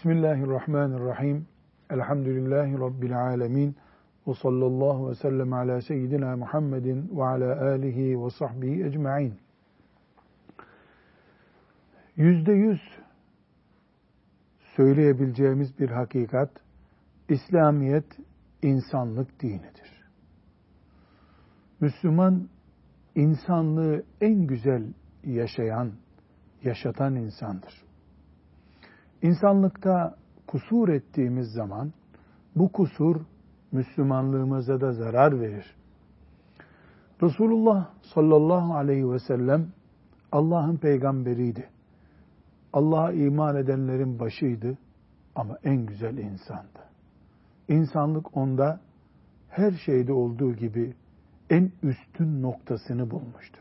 Bismillahirrahmanirrahim. 0.00 1.46
Elhamdülillahi 1.90 2.72
Rabbil 2.72 3.20
alemin. 3.20 3.76
Ve 4.26 4.34
sallallahu 4.34 5.10
ve 5.10 5.14
sellem 5.14 5.52
ala 5.52 5.80
seyyidina 5.80 6.36
Muhammedin 6.36 7.10
ve 7.16 7.24
ala 7.24 7.60
alihi 7.60 8.24
ve 8.24 8.30
sahbihi 8.30 8.84
ecma'in. 8.84 9.34
Yüzde 12.16 12.52
yüz 12.52 12.80
söyleyebileceğimiz 14.76 15.78
bir 15.78 15.90
hakikat, 15.90 16.50
İslamiyet 17.28 18.18
insanlık 18.62 19.40
dinidir. 19.42 20.04
Müslüman, 21.80 22.48
insanlığı 23.14 24.02
en 24.20 24.46
güzel 24.46 24.92
yaşayan, 25.24 25.92
yaşatan 26.62 27.14
insandır. 27.14 27.89
İnsanlıkta 29.22 30.16
kusur 30.46 30.88
ettiğimiz 30.88 31.52
zaman 31.52 31.92
bu 32.56 32.72
kusur 32.72 33.16
Müslümanlığımıza 33.72 34.80
da 34.80 34.92
zarar 34.92 35.40
verir. 35.40 35.76
Resulullah 37.22 37.90
sallallahu 38.14 38.74
aleyhi 38.74 39.10
ve 39.10 39.18
sellem 39.18 39.66
Allah'ın 40.32 40.76
peygamberiydi. 40.76 41.68
Allah'a 42.72 43.12
iman 43.12 43.56
edenlerin 43.56 44.18
başıydı 44.18 44.78
ama 45.34 45.58
en 45.64 45.86
güzel 45.86 46.18
insandı. 46.18 46.80
İnsanlık 47.68 48.36
onda 48.36 48.80
her 49.48 49.72
şeyde 49.72 50.12
olduğu 50.12 50.52
gibi 50.52 50.94
en 51.50 51.72
üstün 51.82 52.42
noktasını 52.42 53.10
bulmuştu. 53.10 53.60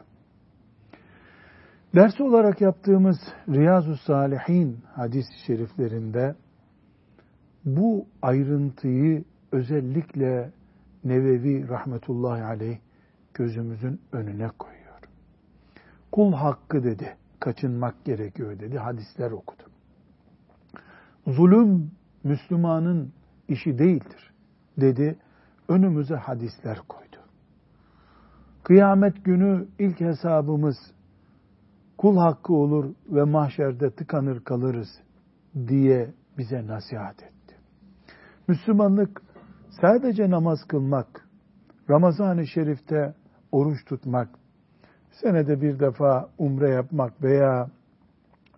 Ders 1.96 2.22
olarak 2.22 2.62
yaptığımız 2.62 3.18
Riyazu 3.48 3.96
Salihin 3.98 4.80
hadis-i 4.96 5.46
şeriflerinde 5.46 6.36
bu 7.66 8.06
ayrıntıyı 8.22 9.24
özellikle 9.52 10.52
Nevevi 11.04 11.70
rahmetullahi 11.70 12.44
aleyh 12.44 12.78
gözümüzün 13.34 14.02
önüne 14.12 14.50
koyuyor. 14.60 15.00
Kul 16.12 16.34
hakkı 16.34 16.84
dedi, 16.84 17.18
kaçınmak 17.40 18.06
gerekiyor 18.06 18.60
dedi, 18.60 18.78
hadisler 18.78 19.32
okudu. 19.32 19.64
Zulüm 21.28 21.92
Müslümanın 22.24 23.14
işi 23.48 23.80
değildir 23.80 24.34
dedi, 24.78 25.16
önümüze 25.68 26.16
hadisler 26.16 26.78
koydu. 26.88 27.18
Kıyamet 28.64 29.26
günü 29.26 29.68
ilk 29.80 30.00
hesabımız 30.00 30.78
kul 32.00 32.18
hakkı 32.18 32.54
olur 32.54 32.94
ve 33.10 33.24
mahşerde 33.24 33.92
tıkanır 33.92 34.44
kalırız 34.44 34.88
diye 35.68 36.14
bize 36.38 36.68
nasihat 36.68 37.24
etti. 37.24 37.56
Müslümanlık 38.48 39.22
sadece 39.82 40.30
namaz 40.30 40.60
kılmak, 40.68 41.28
Ramazan-ı 41.90 42.48
Şerif'te 42.48 43.14
oruç 43.52 43.86
tutmak, 43.86 44.30
senede 45.12 45.62
bir 45.62 45.80
defa 45.80 46.30
umre 46.38 46.70
yapmak 46.70 47.24
veya 47.24 47.70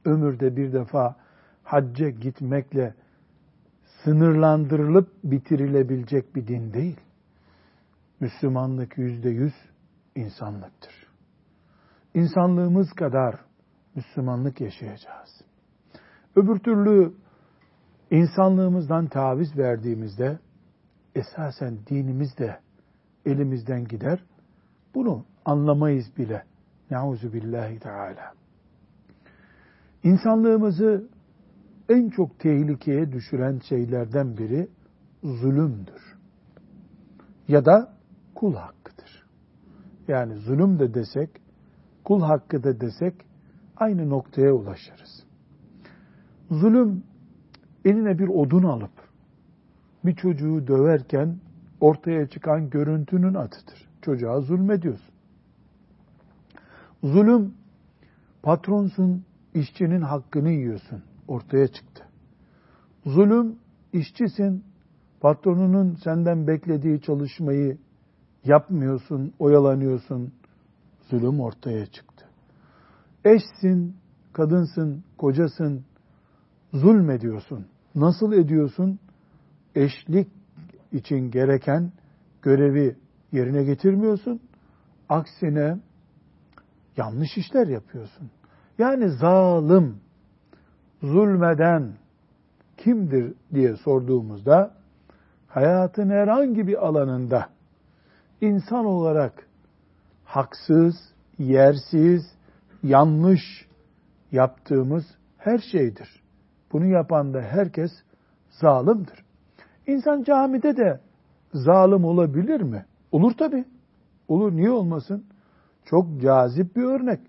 ömürde 0.05 0.55
bir 0.55 0.73
defa 0.73 1.16
hacca 1.63 2.09
gitmekle 2.09 2.93
sınırlandırılıp 4.03 5.09
bitirilebilecek 5.23 6.35
bir 6.35 6.47
din 6.47 6.73
değil. 6.73 6.99
Müslümanlık 8.19 8.97
yüzde 8.97 9.29
yüz 9.29 9.53
insanlıktır 10.16 11.00
insanlığımız 12.13 12.94
kadar 12.94 13.35
Müslümanlık 13.95 14.61
yaşayacağız. 14.61 15.41
Öbür 16.35 16.59
türlü 16.59 17.13
insanlığımızdan 18.11 19.07
taviz 19.07 19.57
verdiğimizde 19.57 20.39
esasen 21.16 21.77
dinimiz 21.89 22.38
de 22.38 22.59
elimizden 23.25 23.88
gider. 23.88 24.23
Bunu 24.95 25.25
anlamayız 25.45 26.17
bile. 26.17 26.44
Nauzu 26.91 27.33
billahi 27.33 27.79
teala. 27.79 28.33
İnsanlığımızı 30.03 31.07
en 31.89 32.09
çok 32.09 32.39
tehlikeye 32.39 33.11
düşüren 33.11 33.59
şeylerden 33.69 34.38
biri 34.38 34.67
zulümdür. 35.23 36.17
Ya 37.47 37.66
da 37.66 37.93
kul 38.35 38.55
hakkıdır. 38.55 39.25
Yani 40.07 40.35
zulüm 40.35 40.79
de 40.79 40.93
desek, 40.93 41.29
kul 42.03 42.22
hakkı 42.22 42.63
da 42.63 42.81
desek 42.81 43.13
aynı 43.78 44.09
noktaya 44.09 44.53
ulaşırız. 44.53 45.23
Zulüm 46.51 47.03
eline 47.85 48.19
bir 48.19 48.28
odun 48.28 48.63
alıp 48.63 48.91
bir 50.06 50.16
çocuğu 50.16 50.67
döverken 50.67 51.38
ortaya 51.79 52.28
çıkan 52.28 52.69
görüntünün 52.69 53.34
atıdır. 53.34 53.90
Çocuğa 54.01 54.41
zulmediyorsun. 54.41 55.13
Zulüm 57.03 57.53
patronsun, 58.44 59.25
işçinin 59.53 60.01
hakkını 60.01 60.50
yiyorsun. 60.50 61.03
Ortaya 61.28 61.67
çıktı. 61.67 62.03
Zulüm 63.06 63.56
işçisin, 63.94 64.63
patronunun 65.22 65.95
senden 66.03 66.47
beklediği 66.47 67.01
çalışmayı 67.01 67.78
yapmıyorsun, 68.45 69.34
oyalanıyorsun, 69.40 70.34
zulüm 71.11 71.39
ortaya 71.39 71.85
çıktı. 71.85 72.25
Eşsin, 73.25 73.95
kadınsın, 74.33 75.03
kocasın, 75.17 75.85
zulmediyorsun. 76.73 77.67
Nasıl 77.95 78.33
ediyorsun? 78.33 78.99
Eşlik 79.75 80.27
için 80.91 81.31
gereken 81.31 81.91
görevi 82.41 82.95
yerine 83.31 83.63
getirmiyorsun. 83.63 84.39
Aksine 85.09 85.77
yanlış 86.97 87.38
işler 87.38 87.67
yapıyorsun. 87.67 88.31
Yani 88.78 89.09
zalim, 89.09 89.97
zulmeden 91.03 91.93
kimdir 92.78 93.33
diye 93.53 93.75
sorduğumuzda 93.75 94.73
hayatın 95.47 96.09
herhangi 96.09 96.67
bir 96.67 96.88
alanında 96.88 97.49
insan 98.41 98.85
olarak 98.85 99.47
haksız, 100.31 100.95
yersiz, 101.37 102.21
yanlış 102.83 103.67
yaptığımız 104.31 105.05
her 105.37 105.59
şeydir. 105.71 106.21
Bunu 106.71 106.85
yapan 106.85 107.33
da 107.33 107.41
herkes 107.41 107.91
zalimdir. 108.49 109.25
İnsan 109.87 110.23
camide 110.23 110.77
de 110.77 110.99
zalim 111.53 112.05
olabilir 112.05 112.61
mi? 112.61 112.85
Olur 113.11 113.31
tabi. 113.31 113.65
Olur 114.27 114.51
niye 114.51 114.71
olmasın? 114.71 115.25
Çok 115.85 116.21
cazip 116.21 116.75
bir 116.75 116.83
örnek. 116.83 117.19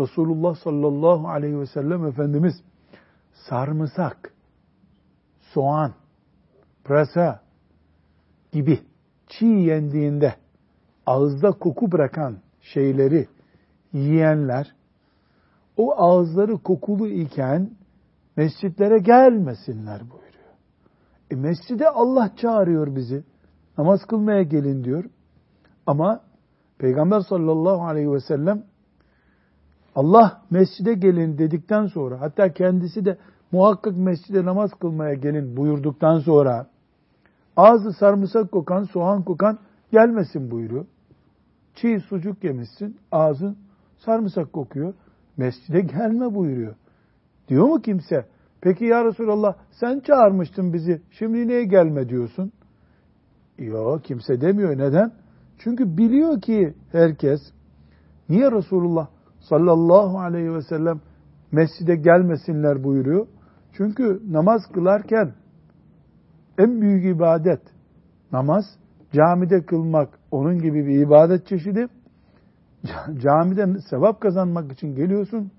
Resulullah 0.00 0.56
sallallahu 0.56 1.28
aleyhi 1.28 1.60
ve 1.60 1.66
sellem 1.66 2.06
Efendimiz 2.06 2.54
sarımsak, 3.32 4.32
soğan, 5.40 5.92
pırasa 6.84 7.40
gibi 8.52 8.80
çiğ 9.28 9.46
yendiğinde 9.46 10.34
ağızda 11.06 11.52
koku 11.52 11.92
bırakan 11.92 12.36
şeyleri 12.60 13.28
yiyenler 13.92 14.74
o 15.76 15.94
ağızları 15.96 16.58
kokulu 16.58 17.08
iken 17.08 17.70
mescitlere 18.36 18.98
gelmesinler 18.98 20.00
buyuruyor. 20.00 20.30
E 21.30 21.34
mescide 21.34 21.88
Allah 21.88 22.30
çağırıyor 22.36 22.96
bizi. 22.96 23.24
Namaz 23.78 24.04
kılmaya 24.04 24.42
gelin 24.42 24.84
diyor. 24.84 25.04
Ama 25.86 26.20
Peygamber 26.78 27.20
sallallahu 27.20 27.84
aleyhi 27.84 28.12
ve 28.12 28.20
sellem 28.20 28.62
Allah 29.94 30.42
mescide 30.50 30.94
gelin 30.94 31.38
dedikten 31.38 31.86
sonra 31.86 32.20
hatta 32.20 32.52
kendisi 32.52 33.04
de 33.04 33.18
muhakkak 33.52 33.96
mescide 33.96 34.44
namaz 34.44 34.70
kılmaya 34.80 35.14
gelin 35.14 35.56
buyurduktan 35.56 36.18
sonra 36.18 36.66
ağzı 37.56 37.92
sarımsak 37.92 38.52
kokan, 38.52 38.84
soğan 38.84 39.22
kokan 39.22 39.58
gelmesin 39.90 40.50
buyuruyor. 40.50 40.86
Çiğ 41.74 42.00
sucuk 42.00 42.44
yemişsin, 42.44 42.96
ağzın 43.12 43.56
sarımsak 43.96 44.52
kokuyor. 44.52 44.94
Mescide 45.36 45.80
gelme 45.80 46.34
buyuruyor. 46.34 46.74
Diyor 47.48 47.68
mu 47.68 47.80
kimse? 47.82 48.26
Peki 48.60 48.84
ya 48.84 49.04
Resulallah 49.04 49.54
sen 49.70 50.00
çağırmıştın 50.00 50.72
bizi, 50.72 51.02
şimdi 51.10 51.48
niye 51.48 51.64
gelme 51.64 52.08
diyorsun? 52.08 52.52
Yok 53.58 54.04
kimse 54.04 54.40
demiyor. 54.40 54.78
Neden? 54.78 55.12
Çünkü 55.58 55.96
biliyor 55.96 56.40
ki 56.40 56.74
herkes, 56.92 57.40
niye 58.28 58.52
Resulullah 58.52 59.08
sallallahu 59.40 60.18
aleyhi 60.18 60.54
ve 60.54 60.62
sellem 60.62 61.00
mescide 61.52 61.96
gelmesinler 61.96 62.84
buyuruyor? 62.84 63.26
Çünkü 63.72 64.20
namaz 64.30 64.62
kılarken 64.74 65.34
en 66.58 66.80
büyük 66.80 67.16
ibadet 67.16 67.60
namaz 68.32 68.64
camide 69.12 69.66
kılmak 69.66 70.18
onun 70.30 70.58
gibi 70.58 70.86
bir 70.86 71.06
ibadet 71.06 71.46
çeşidi. 71.46 71.86
Camide 73.22 73.80
sevap 73.90 74.20
kazanmak 74.20 74.72
için 74.72 74.94
geliyorsun. 74.94 75.52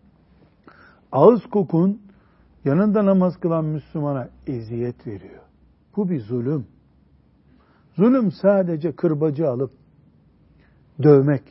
Ağız 1.12 1.46
kokun 1.46 2.02
yanında 2.66 3.06
namaz 3.06 3.38
kılan 3.40 3.66
Müslümana 3.66 4.30
eziyet 4.48 5.08
veriyor. 5.08 5.42
Bu 5.96 6.10
bir 6.10 6.20
zulüm. 6.20 6.68
Zulüm 7.96 8.32
sadece 8.32 8.92
kırbacı 8.92 9.50
alıp 9.50 9.72
dövmek, 11.04 11.44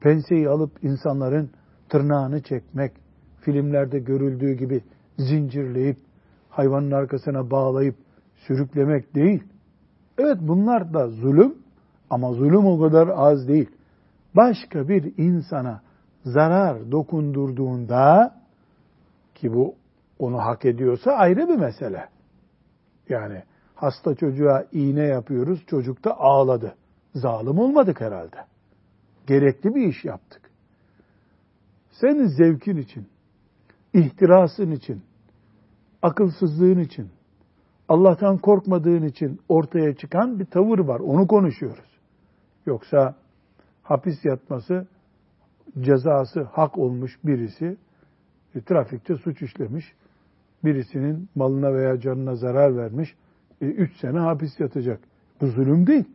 penseyi 0.00 0.48
alıp 0.48 0.84
insanların 0.84 1.50
tırnağını 1.88 2.42
çekmek, 2.42 2.92
filmlerde 3.40 3.98
görüldüğü 3.98 4.52
gibi 4.52 4.82
zincirleyip 5.18 5.96
hayvanın 6.48 6.90
arkasına 6.90 7.50
bağlayıp 7.50 7.94
sürüklemek 8.36 9.14
değil. 9.14 9.44
Evet 10.20 10.38
bunlar 10.40 10.94
da 10.94 11.08
zulüm 11.08 11.54
ama 12.10 12.32
zulüm 12.32 12.66
o 12.66 12.80
kadar 12.80 13.08
az 13.08 13.48
değil. 13.48 13.70
Başka 14.36 14.88
bir 14.88 15.12
insana 15.16 15.80
zarar 16.24 16.92
dokundurduğunda 16.92 18.34
ki 19.34 19.52
bu 19.54 19.74
onu 20.18 20.38
hak 20.38 20.64
ediyorsa 20.64 21.12
ayrı 21.12 21.48
bir 21.48 21.56
mesele. 21.56 22.08
Yani 23.08 23.42
hasta 23.74 24.14
çocuğa 24.14 24.64
iğne 24.72 25.04
yapıyoruz, 25.04 25.64
çocuk 25.66 26.04
da 26.04 26.20
ağladı. 26.20 26.74
Zalim 27.14 27.58
olmadık 27.58 28.00
herhalde. 28.00 28.36
Gerekli 29.26 29.74
bir 29.74 29.86
iş 29.86 30.04
yaptık. 30.04 30.50
Senin 31.90 32.26
zevkin 32.26 32.76
için, 32.76 33.06
ihtirasın 33.94 34.70
için, 34.70 35.02
akılsızlığın 36.02 36.78
için, 36.78 37.10
Allah'tan 37.90 38.38
korkmadığın 38.38 39.02
için 39.02 39.40
ortaya 39.48 39.94
çıkan 39.94 40.38
bir 40.38 40.44
tavır 40.44 40.78
var. 40.78 41.00
Onu 41.00 41.26
konuşuyoruz. 41.26 41.98
Yoksa 42.66 43.14
hapis 43.82 44.24
yatması 44.24 44.86
cezası 45.80 46.42
hak 46.42 46.78
olmuş 46.78 47.18
birisi 47.24 47.76
e, 48.54 48.60
trafikte 48.60 49.16
suç 49.16 49.42
işlemiş. 49.42 49.84
Birisinin 50.64 51.28
malına 51.34 51.74
veya 51.74 52.00
canına 52.00 52.34
zarar 52.34 52.76
vermiş. 52.76 53.14
E, 53.60 53.66
üç 53.66 53.96
sene 54.00 54.18
hapis 54.18 54.60
yatacak. 54.60 55.00
Bu 55.40 55.46
zulüm 55.46 55.86
değil. 55.86 56.08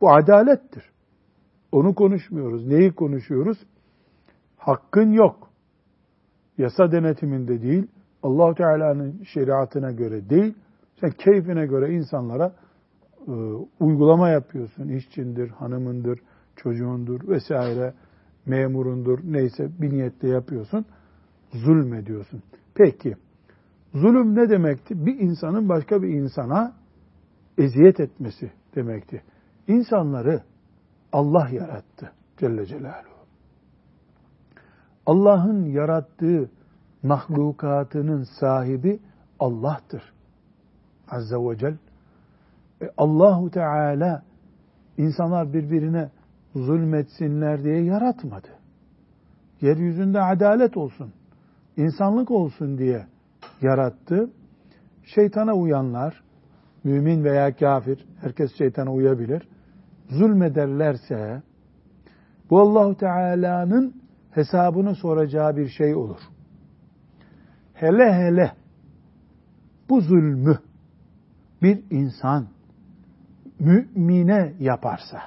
Bu 0.00 0.12
adalettir. 0.12 0.90
Onu 1.72 1.94
konuşmuyoruz. 1.94 2.66
Neyi 2.66 2.92
konuşuyoruz? 2.92 3.58
Hakkın 4.56 5.12
yok. 5.12 5.50
Yasa 6.58 6.92
denetiminde 6.92 7.62
değil, 7.62 7.86
Allahu 8.22 8.54
Teala'nın 8.54 9.22
şeriatına 9.22 9.90
göre 9.90 10.30
değil, 10.30 10.54
sen 11.00 11.10
keyfine 11.10 11.66
göre 11.66 11.94
insanlara 11.94 12.52
e, 13.28 13.32
uygulama 13.80 14.28
yapıyorsun. 14.28 14.88
İşçindir, 14.88 15.48
hanımındır, 15.48 16.20
çocuğundur 16.56 17.28
vesaire, 17.28 17.94
memurundur, 18.46 19.18
neyse 19.24 19.70
bir 19.80 19.90
niyetle 19.90 20.28
yapıyorsun. 20.28 20.86
Zulmediyorsun. 21.52 22.42
Peki, 22.74 23.16
zulüm 23.94 24.34
ne 24.34 24.50
demekti? 24.50 25.06
Bir 25.06 25.20
insanın 25.20 25.68
başka 25.68 26.02
bir 26.02 26.08
insana 26.08 26.72
eziyet 27.58 28.00
etmesi 28.00 28.52
demekti. 28.74 29.22
İnsanları 29.68 30.42
Allah 31.12 31.48
yarattı 31.48 32.12
Celle 32.38 32.66
Celaluhu. 32.66 33.18
Allah'ın 35.06 35.64
yarattığı 35.64 36.50
mahlukatının 37.02 38.26
sahibi 38.40 39.00
Allah'tır. 39.40 40.02
Azze 41.10 41.36
ve 41.36 41.56
Celle. 41.58 41.76
E, 42.82 42.90
Allahu 42.96 43.50
Teala 43.50 44.22
insanlar 44.96 45.52
birbirine 45.52 46.10
zulmetsinler 46.54 47.64
diye 47.64 47.84
yaratmadı. 47.84 48.48
Yeryüzünde 49.60 50.20
adalet 50.20 50.76
olsun, 50.76 51.12
insanlık 51.76 52.30
olsun 52.30 52.78
diye 52.78 53.06
yarattı. 53.62 54.30
Şeytana 55.04 55.54
uyanlar, 55.54 56.22
mümin 56.84 57.24
veya 57.24 57.56
kafir, 57.56 58.06
herkes 58.20 58.58
şeytana 58.58 58.92
uyabilir. 58.92 59.48
Zulmederlerse 60.08 61.42
bu 62.50 62.60
Allahu 62.60 62.96
Teala'nın 62.96 64.02
hesabını 64.30 64.94
soracağı 64.94 65.56
bir 65.56 65.68
şey 65.68 65.94
olur. 65.94 66.20
Hele 67.74 68.12
hele 68.12 68.52
bu 69.88 70.00
zulmü 70.00 70.58
bir 71.62 71.82
insan 71.90 72.48
mümine 73.58 74.54
yaparsa, 74.60 75.22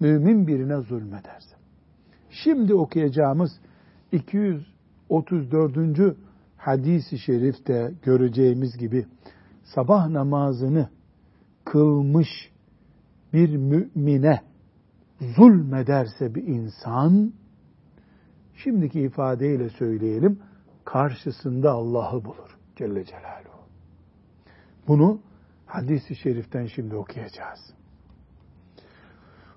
mümin 0.00 0.46
birine 0.46 0.76
zulmederse. 0.76 1.56
Şimdi 2.30 2.74
okuyacağımız 2.74 3.60
234. 4.12 6.16
hadisi 6.56 7.18
şerifte 7.18 7.92
göreceğimiz 8.02 8.78
gibi 8.78 9.06
sabah 9.64 10.08
namazını 10.08 10.88
kılmış 11.64 12.28
bir 13.32 13.56
mümine 13.56 14.40
zulmederse 15.20 16.34
bir 16.34 16.46
insan, 16.46 17.32
şimdiki 18.54 19.00
ifadeyle 19.00 19.70
söyleyelim, 19.70 20.38
karşısında 20.84 21.72
Allah'ı 21.72 22.24
bulur 22.24 22.58
Celle 22.76 23.04
Celaluhu. 23.04 23.66
Bunu 24.88 25.20
hadisi 25.66 26.16
şeriften 26.16 26.66
şimdi 26.66 26.96
okuyacağız. 26.96 27.60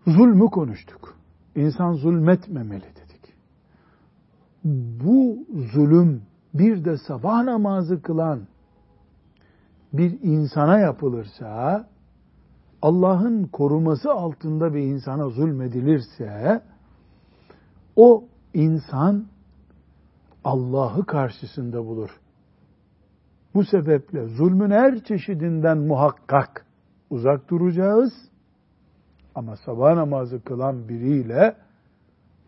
Zulmü 0.08 0.46
konuştuk. 0.46 1.18
İnsan 1.56 1.94
zulmetmemeli 1.94 2.84
dedik. 2.84 3.34
Bu 5.04 5.38
zulüm 5.74 6.22
bir 6.54 6.86
de 6.86 6.98
sabah 6.98 7.44
namazı 7.44 8.02
kılan 8.02 8.48
bir 9.94 10.22
insana 10.22 10.80
yapılırsa, 10.80 11.88
Allah'ın 12.82 13.44
koruması 13.44 14.12
altında 14.12 14.74
bir 14.74 14.82
insana 14.82 15.30
zulmedilirse, 15.30 16.62
o 17.96 18.24
insan 18.54 19.26
Allah'ı 20.44 21.06
karşısında 21.06 21.86
bulur. 21.86 22.20
Bu 23.54 23.64
sebeple 23.64 24.28
zulmün 24.28 24.72
her 24.72 25.04
çeşidinden 25.04 25.78
muhakkak 25.78 26.66
uzak 27.10 27.50
duracağız. 27.50 28.14
Ama 29.36 29.56
sabah 29.56 29.94
namazı 29.94 30.44
kılan 30.44 30.90
biriyle 30.90 31.56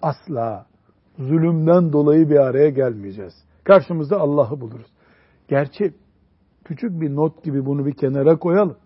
asla 0.02 0.66
zulümden 1.18 1.94
dolayı 1.94 2.30
bir 2.30 2.36
araya 2.36 2.70
gelmeyeceğiz. 2.70 3.34
Karşımızda 3.64 4.20
Allah'ı 4.20 4.62
buluruz. 4.62 4.88
Gerçi 5.48 5.94
küçük 6.64 7.02
bir 7.02 7.16
not 7.16 7.44
gibi 7.44 7.66
bunu 7.66 7.86
bir 7.86 7.94
kenara 7.94 8.36
koyalım. 8.36 8.78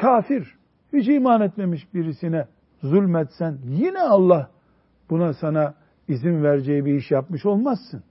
Kafir, 0.00 0.56
hiç 0.92 1.08
iman 1.08 1.40
etmemiş 1.40 1.94
birisine 1.94 2.46
zulmetsen 2.82 3.58
yine 3.64 4.00
Allah 4.00 4.50
buna 5.10 5.32
sana 5.32 5.74
izin 6.08 6.42
vereceği 6.42 6.84
bir 6.84 6.94
iş 6.94 7.10
yapmış 7.10 7.46
olmazsın. 7.46 8.02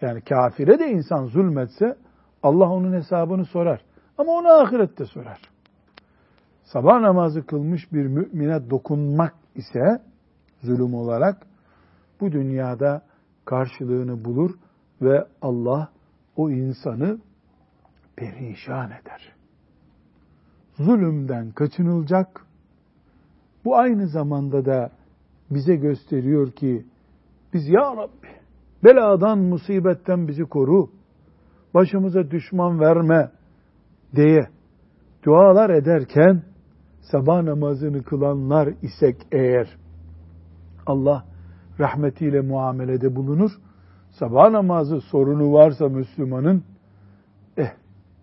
Yani 0.00 0.20
kafire 0.20 0.78
de 0.78 0.90
insan 0.90 1.24
zulmetse 1.24 1.96
Allah 2.44 2.70
onun 2.70 2.92
hesabını 2.92 3.44
sorar. 3.44 3.80
Ama 4.18 4.32
onu 4.32 4.48
ahirette 4.48 5.04
sorar. 5.04 5.40
Sabah 6.62 7.00
namazı 7.00 7.46
kılmış 7.46 7.92
bir 7.92 8.06
mümine 8.06 8.70
dokunmak 8.70 9.34
ise 9.54 10.02
zulüm 10.62 10.94
olarak 10.94 11.46
bu 12.20 12.32
dünyada 12.32 13.02
karşılığını 13.44 14.24
bulur 14.24 14.50
ve 15.02 15.26
Allah 15.42 15.88
o 16.36 16.50
insanı 16.50 17.18
perişan 18.16 18.86
eder. 18.86 19.32
Zulümden 20.76 21.50
kaçınılacak. 21.50 22.46
Bu 23.64 23.76
aynı 23.76 24.08
zamanda 24.08 24.64
da 24.64 24.90
bize 25.50 25.76
gösteriyor 25.76 26.52
ki 26.52 26.86
biz 27.54 27.68
ya 27.68 27.96
Rabbi 27.96 28.28
beladan, 28.84 29.38
musibetten 29.38 30.28
bizi 30.28 30.44
koru, 30.44 30.90
başımıza 31.74 32.30
düşman 32.30 32.80
verme 32.80 33.30
diye 34.16 34.48
dualar 35.24 35.70
ederken 35.70 36.42
sabah 37.00 37.42
namazını 37.42 38.02
kılanlar 38.02 38.68
isek 38.82 39.16
eğer 39.32 39.76
Allah 40.86 41.24
rahmetiyle 41.80 42.40
muamelede 42.40 43.16
bulunur. 43.16 43.50
Sabah 44.10 44.50
namazı 44.50 45.00
sorunu 45.00 45.52
varsa 45.52 45.88
Müslümanın 45.88 46.64
eh 47.56 47.70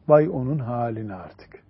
vay 0.08 0.29
onun 0.29 0.60
haline 0.60 1.13
artık. 1.13 1.63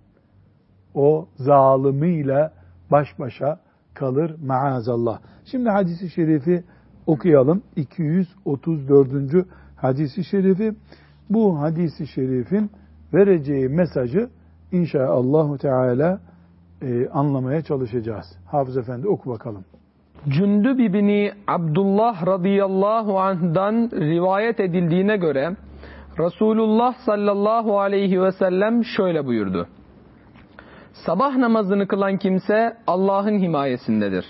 O 0.93 1.27
zalimiyle 1.35 2.51
baş 2.91 3.19
başa 3.19 3.59
kalır 3.93 4.35
maazallah. 4.45 5.19
Şimdi 5.45 5.69
hadisi 5.69 6.09
şerifi 6.09 6.63
okuyalım. 7.05 7.63
234. 7.75 9.47
hadisi 9.75 10.23
şerifi. 10.23 10.75
Bu 11.33 11.59
hadisi 11.59 12.07
şerifin 12.07 12.71
vereceği 13.13 13.69
mesajı 13.69 14.29
inşallah 14.71 15.57
Teala 15.57 16.19
e, 16.81 17.09
anlamaya 17.09 17.61
çalışacağız. 17.61 18.25
Hafız 18.45 18.77
Efendi 18.77 19.07
oku 19.07 19.29
bakalım. 19.29 19.65
Cündüb 20.27 20.79
ibni 20.79 21.31
Abdullah 21.47 22.25
radıyallahu 22.25 23.19
anh'dan 23.19 23.89
rivayet 23.93 24.59
edildiğine 24.59 25.17
göre 25.17 25.55
Resulullah 26.19 26.93
sallallahu 27.05 27.79
aleyhi 27.79 28.21
ve 28.21 28.31
sellem 28.31 28.85
şöyle 28.85 29.25
buyurdu. 29.25 29.67
Sabah 30.93 31.38
namazını 31.38 31.88
kılan 31.88 32.17
kimse 32.17 32.77
Allah'ın 32.88 33.39
himayesindedir. 33.39 34.25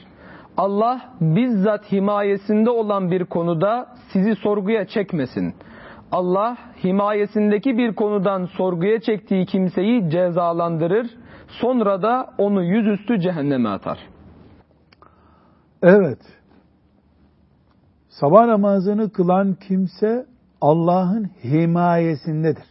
Allah 0.58 1.02
bizzat 1.22 1.92
himayesinde 1.92 2.70
olan 2.70 3.12
bir 3.12 3.26
konuda 3.26 3.88
sizi 4.14 4.36
sorguya 4.36 4.86
çekmesin. 4.86 5.54
Allah 6.12 6.58
himayesindeki 6.84 7.78
bir 7.78 7.96
konudan 7.96 8.46
sorguya 8.46 9.02
çektiği 9.02 9.46
kimseyi 9.46 10.10
cezalandırır. 10.10 11.08
Sonra 11.48 12.02
da 12.02 12.34
onu 12.38 12.64
yüzüstü 12.64 13.20
cehenneme 13.20 13.70
atar. 13.70 14.00
Evet. 15.82 16.20
Sabah 18.10 18.46
namazını 18.46 19.10
kılan 19.12 19.54
kimse 19.54 20.26
Allah'ın 20.62 21.24
himayesindedir. 21.44 22.66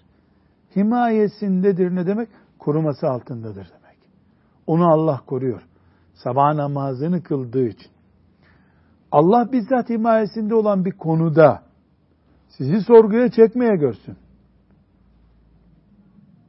Himayesindedir 0.76 1.94
ne 1.94 2.06
demek? 2.06 2.28
Koruması 2.58 3.08
altındadır 3.08 3.54
demek. 3.54 3.98
Onu 4.66 4.92
Allah 4.92 5.20
koruyor. 5.26 5.62
Sabah 6.14 6.54
namazını 6.54 7.22
kıldığı 7.22 7.66
için. 7.66 7.90
Allah 9.12 9.52
bizzat 9.52 9.88
himayesinde 9.88 10.54
olan 10.54 10.84
bir 10.84 10.92
konuda 10.92 11.62
sizi 12.58 12.80
sorguya 12.80 13.30
çekmeye 13.30 13.76
görsün. 13.76 14.16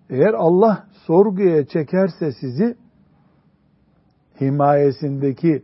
Eğer 0.09 0.33
Allah 0.33 0.87
sorguya 1.07 1.65
çekerse 1.65 2.31
sizi 2.31 2.75
himayesindeki 4.41 5.63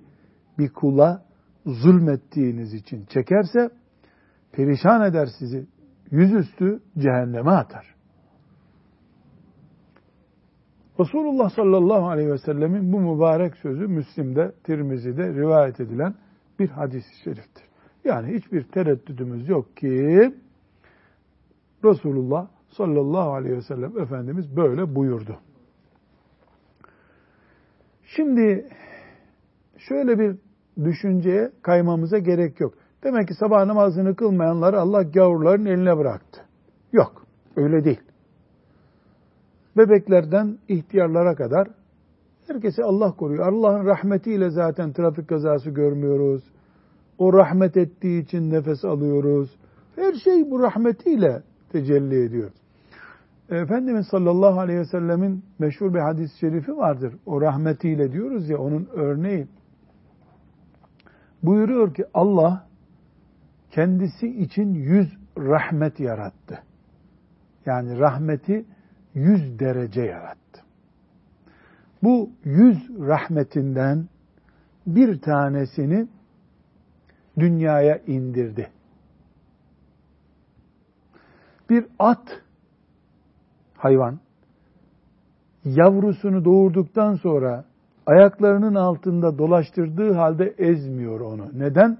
bir 0.59 0.73
kula 0.73 1.25
zulmettiğiniz 1.65 2.73
için 2.73 3.05
çekerse 3.05 3.69
perişan 4.51 5.01
eder 5.01 5.27
sizi. 5.39 5.67
Yüzüstü 6.11 6.79
cehenneme 6.97 7.51
atar. 7.51 7.95
Resulullah 10.99 11.49
sallallahu 11.49 12.07
aleyhi 12.07 12.29
ve 12.29 12.37
sellemin 12.37 12.93
bu 12.93 12.99
mübarek 12.99 13.57
sözü 13.57 13.87
Müslim'de, 13.87 14.51
Tirmizi'de 14.63 15.33
rivayet 15.33 15.79
edilen 15.79 16.15
bir 16.59 16.69
hadis-i 16.69 17.23
şeriftir. 17.23 17.66
Yani 18.07 18.37
hiçbir 18.37 18.63
tereddüdümüz 18.63 19.49
yok 19.49 19.77
ki 19.77 20.33
Resulullah 21.83 22.47
sallallahu 22.69 23.33
aleyhi 23.33 23.55
ve 23.55 23.61
sellem 23.61 23.99
Efendimiz 23.99 24.57
böyle 24.57 24.95
buyurdu. 24.95 25.37
Şimdi 28.03 28.69
şöyle 29.77 30.19
bir 30.19 30.35
düşünceye 30.85 31.51
kaymamıza 31.61 32.17
gerek 32.17 32.59
yok. 32.59 32.73
Demek 33.03 33.27
ki 33.27 33.33
sabah 33.33 33.65
namazını 33.65 34.15
kılmayanları 34.15 34.79
Allah 34.79 35.03
gavurların 35.03 35.65
eline 35.65 35.97
bıraktı. 35.97 36.41
Yok, 36.93 37.25
öyle 37.55 37.83
değil. 37.83 38.01
Bebeklerden 39.77 40.57
ihtiyarlara 40.67 41.35
kadar 41.35 41.67
herkesi 42.47 42.83
Allah 42.83 43.11
koruyor. 43.11 43.47
Allah'ın 43.47 43.85
rahmetiyle 43.85 44.49
zaten 44.49 44.93
trafik 44.93 45.29
kazası 45.29 45.69
görmüyoruz. 45.69 46.43
O 47.17 47.33
rahmet 47.33 47.77
ettiği 47.77 48.23
için 48.23 48.51
nefes 48.51 48.85
alıyoruz. 48.85 49.55
Her 49.95 50.13
şey 50.13 50.51
bu 50.51 50.59
rahmetiyle 50.59 51.41
tecelli 51.71 52.23
ediyor. 52.23 52.51
Efendimiz 53.49 54.07
sallallahu 54.07 54.59
aleyhi 54.59 54.79
ve 54.79 54.85
sellemin 54.85 55.43
meşhur 55.59 55.93
bir 55.93 55.99
hadis-i 55.99 56.37
şerifi 56.39 56.77
vardır. 56.77 57.13
O 57.25 57.41
rahmetiyle 57.41 58.11
diyoruz 58.11 58.49
ya 58.49 58.57
onun 58.57 58.87
örneği. 58.93 59.47
Buyuruyor 61.43 61.93
ki 61.93 62.05
Allah 62.13 62.67
kendisi 63.71 64.27
için 64.27 64.73
yüz 64.73 65.17
rahmet 65.37 65.99
yarattı. 65.99 66.59
Yani 67.65 67.99
rahmeti 67.99 68.65
yüz 69.13 69.59
derece 69.59 70.01
yarattı. 70.01 70.61
Bu 72.03 72.29
yüz 72.43 72.89
rahmetinden 72.99 74.05
bir 74.87 75.21
tanesini 75.21 76.07
dünyaya 77.39 77.97
indirdi. 78.07 78.69
Bir 81.69 81.85
at 81.99 82.41
hayvan 83.77 84.19
yavrusunu 85.65 86.45
doğurduktan 86.45 87.15
sonra 87.15 87.65
ayaklarının 88.05 88.75
altında 88.75 89.37
dolaştırdığı 89.37 90.13
halde 90.13 90.53
ezmiyor 90.57 91.19
onu. 91.19 91.47
Neden? 91.53 91.97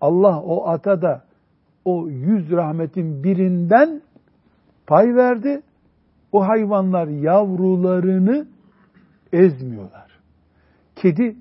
Allah 0.00 0.42
o 0.42 0.68
ata 0.68 1.02
da 1.02 1.22
o 1.84 2.08
yüz 2.08 2.50
rahmetin 2.50 3.24
birinden 3.24 4.02
pay 4.86 5.14
verdi. 5.14 5.62
O 6.32 6.48
hayvanlar 6.48 7.08
yavrularını 7.08 8.46
ezmiyorlar. 9.32 10.08
Kedi 10.96 11.36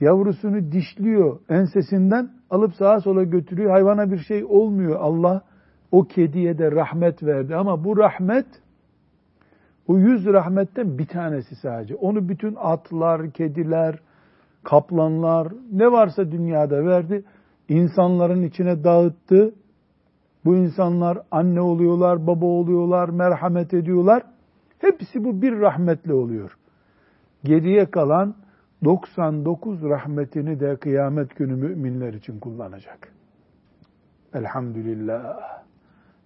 yavrusunu 0.00 0.72
dişliyor 0.72 1.38
ensesinden 1.48 2.30
alıp 2.50 2.74
sağa 2.74 3.00
sola 3.00 3.22
götürüyor. 3.22 3.70
Hayvana 3.70 4.10
bir 4.10 4.18
şey 4.18 4.44
olmuyor. 4.44 5.00
Allah 5.00 5.42
o 5.92 6.04
kediye 6.04 6.58
de 6.58 6.72
rahmet 6.72 7.22
verdi. 7.22 7.56
Ama 7.56 7.84
bu 7.84 7.96
rahmet 7.96 8.46
bu 9.88 9.98
yüz 9.98 10.26
rahmetten 10.26 10.98
bir 10.98 11.06
tanesi 11.06 11.56
sadece. 11.56 11.94
Onu 11.94 12.28
bütün 12.28 12.54
atlar, 12.58 13.30
kediler, 13.30 13.98
kaplanlar 14.62 15.48
ne 15.72 15.92
varsa 15.92 16.32
dünyada 16.32 16.84
verdi. 16.84 17.24
İnsanların 17.68 18.42
içine 18.42 18.84
dağıttı. 18.84 19.54
Bu 20.44 20.56
insanlar 20.56 21.18
anne 21.30 21.60
oluyorlar, 21.60 22.26
baba 22.26 22.46
oluyorlar, 22.46 23.08
merhamet 23.08 23.74
ediyorlar. 23.74 24.22
Hepsi 24.78 25.24
bu 25.24 25.42
bir 25.42 25.60
rahmetle 25.60 26.14
oluyor. 26.14 26.58
Geriye 27.44 27.90
kalan 27.90 28.34
99 28.84 29.82
rahmetini 29.82 30.60
de 30.60 30.76
kıyamet 30.76 31.36
günü 31.36 31.54
müminler 31.54 32.14
için 32.14 32.40
kullanacak. 32.40 33.12
Elhamdülillah. 34.34 35.36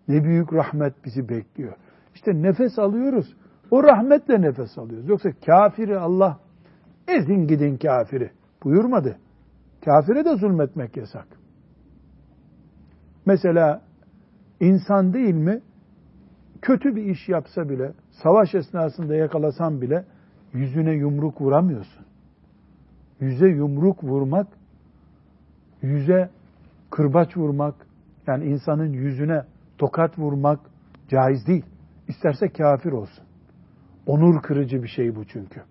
Ne 0.09 0.25
büyük 0.25 0.52
rahmet 0.52 1.04
bizi 1.04 1.28
bekliyor. 1.28 1.73
İşte 2.14 2.42
nefes 2.42 2.78
alıyoruz. 2.78 3.37
O 3.71 3.85
rahmetle 3.85 4.40
nefes 4.40 4.78
alıyoruz. 4.78 5.09
Yoksa 5.09 5.30
kafiri 5.47 5.99
Allah 5.99 6.38
ezin 7.09 7.47
gidin 7.47 7.76
kafiri 7.76 8.30
buyurmadı. 8.64 9.18
Kafire 9.85 10.25
de 10.25 10.37
zulmetmek 10.37 10.97
yasak. 10.97 11.26
Mesela 13.26 13.82
insan 14.61 15.12
değil 15.14 15.35
mi 15.35 15.61
kötü 16.62 16.97
bir 16.97 17.04
iş 17.04 17.28
yapsa 17.28 17.68
bile, 17.68 17.92
savaş 18.11 18.54
esnasında 18.54 19.14
yakalasan 19.14 19.80
bile 19.80 20.04
yüzüne 20.52 20.92
yumruk 20.92 21.40
vuramıyorsun. 21.40 22.06
Yüze 23.23 23.49
yumruk 23.49 24.05
vurmak, 24.05 24.47
yüze 25.83 26.31
kırbaç 26.91 27.37
vurmak, 27.37 27.75
yani 28.26 28.45
insanın 28.45 28.93
yüzüne 28.93 29.43
tokat 29.79 30.19
vurmak 30.19 30.61
caiz 31.09 31.47
değil. 31.47 31.64
İsterse 32.09 32.49
kafir 32.49 32.93
olsun. 32.93 33.25
Onur 34.07 34.43
kırıcı 34.43 34.83
bir 34.83 34.88
şey 34.88 35.17
bu 35.17 35.25
çünkü. 35.25 35.62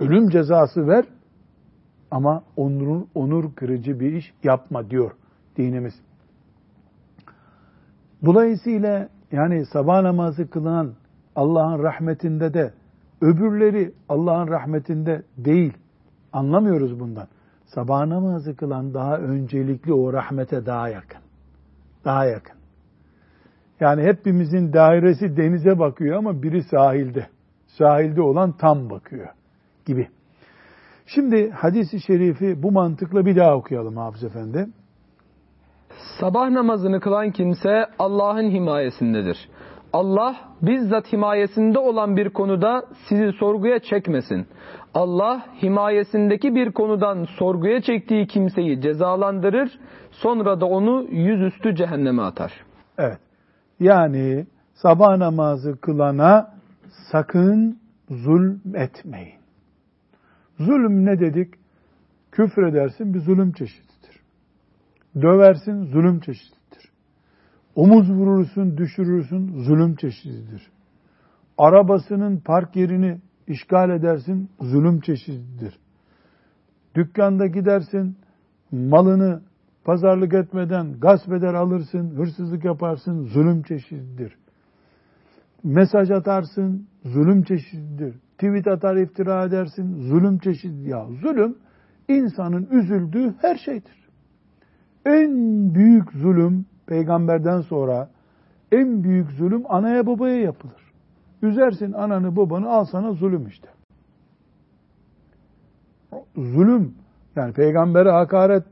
Ölüm 0.00 0.28
cezası 0.28 0.86
ver 0.86 1.04
ama 2.10 2.44
onur, 2.56 3.06
onur 3.14 3.54
kırıcı 3.54 4.00
bir 4.00 4.12
iş 4.12 4.32
yapma 4.42 4.90
diyor 4.90 5.10
dinimiz. 5.56 5.94
Dolayısıyla 8.24 9.08
yani 9.32 9.66
sabah 9.66 10.02
namazı 10.02 10.50
kılınan 10.50 10.94
Allah'ın 11.36 11.82
rahmetinde 11.82 12.54
de 12.54 12.74
öbürleri 13.20 13.94
Allah'ın 14.08 14.48
rahmetinde 14.48 15.22
değil. 15.36 15.72
Anlamıyoruz 16.36 17.00
bundan. 17.00 17.28
Sabah 17.64 18.06
namazı 18.06 18.56
kılan 18.56 18.94
daha 18.94 19.16
öncelikli 19.16 19.92
o 19.92 20.12
rahmete 20.12 20.66
daha 20.66 20.88
yakın. 20.88 21.20
Daha 22.04 22.24
yakın. 22.24 22.56
Yani 23.80 24.02
hepimizin 24.02 24.72
dairesi 24.72 25.36
denize 25.36 25.78
bakıyor 25.78 26.16
ama 26.18 26.42
biri 26.42 26.62
sahilde. 26.62 27.26
Sahilde 27.66 28.22
olan 28.22 28.52
tam 28.52 28.90
bakıyor 28.90 29.28
gibi. 29.86 30.08
Şimdi 31.06 31.50
hadisi 31.50 32.00
şerifi 32.00 32.62
bu 32.62 32.72
mantıkla 32.72 33.26
bir 33.26 33.36
daha 33.36 33.56
okuyalım 33.56 33.96
Hafız 33.96 34.24
Efendi. 34.24 34.68
Sabah 36.20 36.50
namazını 36.50 37.00
kılan 37.00 37.30
kimse 37.30 37.86
Allah'ın 37.98 38.50
himayesindedir. 38.50 39.48
Allah 39.92 40.36
bizzat 40.62 41.12
himayesinde 41.12 41.78
olan 41.78 42.16
bir 42.16 42.30
konuda 42.30 42.84
sizi 43.08 43.32
sorguya 43.32 43.78
çekmesin. 43.78 44.46
Allah 44.96 45.46
himayesindeki 45.62 46.54
bir 46.54 46.72
konudan 46.72 47.24
sorguya 47.38 47.80
çektiği 47.82 48.26
kimseyi 48.26 48.80
cezalandırır, 48.80 49.78
sonra 50.10 50.60
da 50.60 50.66
onu 50.66 51.06
yüzüstü 51.10 51.74
cehenneme 51.74 52.22
atar. 52.22 52.52
Evet. 52.98 53.18
Yani 53.80 54.46
sabah 54.74 55.16
namazı 55.16 55.80
kılana 55.80 56.54
sakın 57.12 57.78
zulm 58.10 58.60
etmeyin. 58.74 59.38
Zulüm 60.58 61.06
ne 61.06 61.20
dedik? 61.20 61.54
Küfür 62.32 62.66
edersin 62.66 63.14
bir 63.14 63.20
zulüm 63.20 63.52
çeşididir. 63.52 64.20
Döversin 65.22 65.84
zulüm 65.84 66.20
çeşididir. 66.20 66.90
Omuz 67.74 68.10
vurursun, 68.10 68.76
düşürürsün, 68.76 69.62
zulüm 69.62 69.96
çeşididir. 69.96 70.70
Arabasının 71.58 72.40
park 72.40 72.76
yerini 72.76 73.18
işgal 73.46 73.90
edersin, 73.90 74.50
zulüm 74.60 75.00
çeşididir. 75.00 75.78
Dükkanda 76.94 77.46
gidersin, 77.46 78.16
malını 78.72 79.42
pazarlık 79.84 80.34
etmeden 80.34 81.00
gasp 81.00 81.32
eder 81.32 81.54
alırsın, 81.54 82.10
hırsızlık 82.16 82.64
yaparsın, 82.64 83.24
zulüm 83.24 83.62
çeşididir. 83.62 84.36
Mesaj 85.64 86.10
atarsın, 86.10 86.86
zulüm 87.04 87.42
çeşididir. 87.42 88.14
Tweet 88.38 88.66
atar 88.66 88.96
iftira 88.96 89.44
edersin, 89.44 89.94
zulüm 90.08 90.38
çeşidi. 90.38 90.88
Ya 90.88 91.06
zulüm 91.22 91.56
insanın 92.08 92.68
üzüldüğü 92.70 93.34
her 93.40 93.56
şeydir. 93.56 94.08
En 95.06 95.30
büyük 95.74 96.12
zulüm 96.12 96.66
peygamberden 96.86 97.60
sonra 97.60 98.10
en 98.72 99.04
büyük 99.04 99.30
zulüm 99.30 99.62
anaya 99.68 100.06
babaya 100.06 100.40
yapılır. 100.40 100.85
Üzersin 101.46 101.92
ananı 101.92 102.36
babanı 102.36 102.68
al 102.68 102.84
sana 102.84 103.12
zulüm 103.12 103.46
işte. 103.46 103.68
Zulüm 106.36 106.94
yani 107.36 107.52
peygambere 107.52 108.10
hakaret 108.10 108.64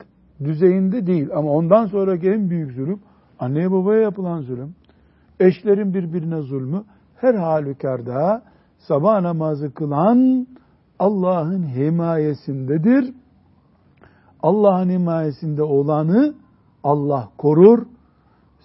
düzeyinde 0.44 1.06
değil 1.06 1.28
ama 1.34 1.50
ondan 1.50 1.86
sonraki 1.86 2.30
en 2.30 2.50
büyük 2.50 2.72
zulüm 2.72 3.00
anneye 3.38 3.72
babaya 3.72 4.00
yapılan 4.00 4.40
zulüm. 4.40 4.74
Eşlerin 5.40 5.94
birbirine 5.94 6.40
zulmü 6.40 6.84
her 7.16 7.34
halükarda 7.34 8.42
sabah 8.78 9.20
namazı 9.20 9.74
kılan 9.74 10.46
Allah'ın 10.98 11.62
himayesindedir. 11.62 13.14
Allah'ın 14.42 14.90
himayesinde 14.90 15.62
olanı 15.62 16.34
Allah 16.84 17.28
korur. 17.38 17.86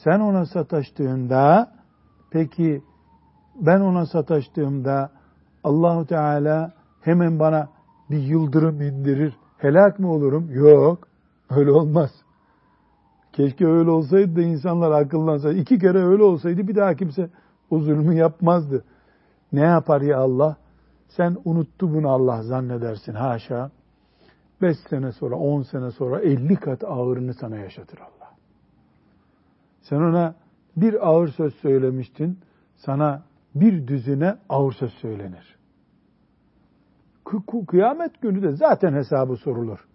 Sen 0.03 0.19
ona 0.19 0.45
sataştığında 0.45 1.71
peki 2.31 2.81
ben 3.59 3.79
ona 3.79 4.05
sataştığımda 4.05 5.09
Allahu 5.63 6.05
Teala 6.05 6.71
hemen 7.01 7.39
bana 7.39 7.69
bir 8.09 8.17
yıldırım 8.17 8.81
indirir. 8.81 9.33
Helak 9.57 9.99
mı 9.99 10.11
olurum? 10.11 10.51
Yok. 10.51 11.07
Öyle 11.49 11.71
olmaz. 11.71 12.11
Keşke 13.33 13.67
öyle 13.67 13.89
olsaydı 13.89 14.35
da 14.35 14.41
insanlar 14.41 14.91
akıllansaydı. 14.91 15.57
İki 15.57 15.79
kere 15.79 16.05
öyle 16.05 16.23
olsaydı 16.23 16.67
bir 16.67 16.75
daha 16.75 16.95
kimse 16.95 17.29
o 17.69 17.79
zulmü 17.79 18.15
yapmazdı. 18.15 18.83
Ne 19.53 19.61
yapar 19.61 20.01
ya 20.01 20.19
Allah? 20.19 20.57
Sen 21.07 21.37
unuttu 21.45 21.93
bunu 21.93 22.09
Allah 22.09 22.43
zannedersin 22.43 23.13
haşa. 23.13 23.71
Beş 24.61 24.77
sene 24.89 25.11
sonra, 25.11 25.35
on 25.35 25.61
sene 25.61 25.91
sonra 25.91 26.19
elli 26.19 26.55
kat 26.55 26.83
ağırını 26.83 27.33
sana 27.33 27.57
yaşatır 27.57 27.99
Allah. 27.99 28.31
Sen 29.81 29.95
ona 29.95 30.35
bir 30.77 31.07
ağır 31.07 31.27
söz 31.27 31.55
söylemiştin, 31.55 32.39
sana 32.75 33.23
bir 33.55 33.87
düzine 33.87 34.35
ağır 34.49 34.71
söz 34.71 34.93
söylenir. 34.93 35.59
Kıyamet 37.67 38.21
günü 38.21 38.43
de 38.43 38.51
zaten 38.51 38.93
hesabı 38.93 39.35
sorulur. 39.35 39.87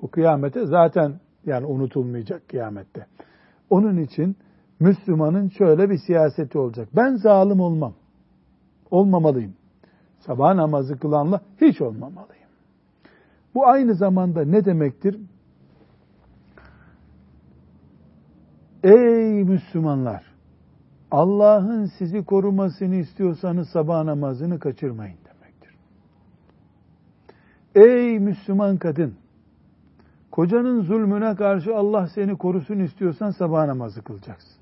O 0.00 0.08
kıyamete 0.08 0.66
zaten 0.66 1.20
yani 1.46 1.66
unutulmayacak 1.66 2.48
kıyamette. 2.48 3.06
Onun 3.70 3.96
için 3.96 4.36
Müslümanın 4.80 5.48
şöyle 5.48 5.90
bir 5.90 5.98
siyaseti 5.98 6.58
olacak. 6.58 6.88
Ben 6.96 7.14
zalim 7.14 7.60
olmam. 7.60 7.94
Olmamalıyım. 8.90 9.54
Sabah 10.18 10.54
namazı 10.54 10.98
kılanla 10.98 11.40
hiç 11.60 11.80
olmamalıyım. 11.80 12.48
Bu 13.54 13.66
aynı 13.66 13.94
zamanda 13.94 14.44
ne 14.44 14.64
demektir? 14.64 15.20
Ey 18.82 19.44
Müslümanlar! 19.44 20.29
Allah'ın 21.10 21.86
sizi 21.86 22.24
korumasını 22.24 22.94
istiyorsanız 22.94 23.68
sabah 23.68 24.04
namazını 24.04 24.58
kaçırmayın 24.58 25.16
demektir. 25.16 25.74
Ey 27.74 28.18
Müslüman 28.18 28.76
kadın! 28.76 29.14
Kocanın 30.30 30.80
zulmüne 30.82 31.36
karşı 31.36 31.76
Allah 31.76 32.06
seni 32.14 32.38
korusun 32.38 32.78
istiyorsan 32.78 33.30
sabah 33.30 33.66
namazı 33.66 34.02
kılacaksın. 34.02 34.56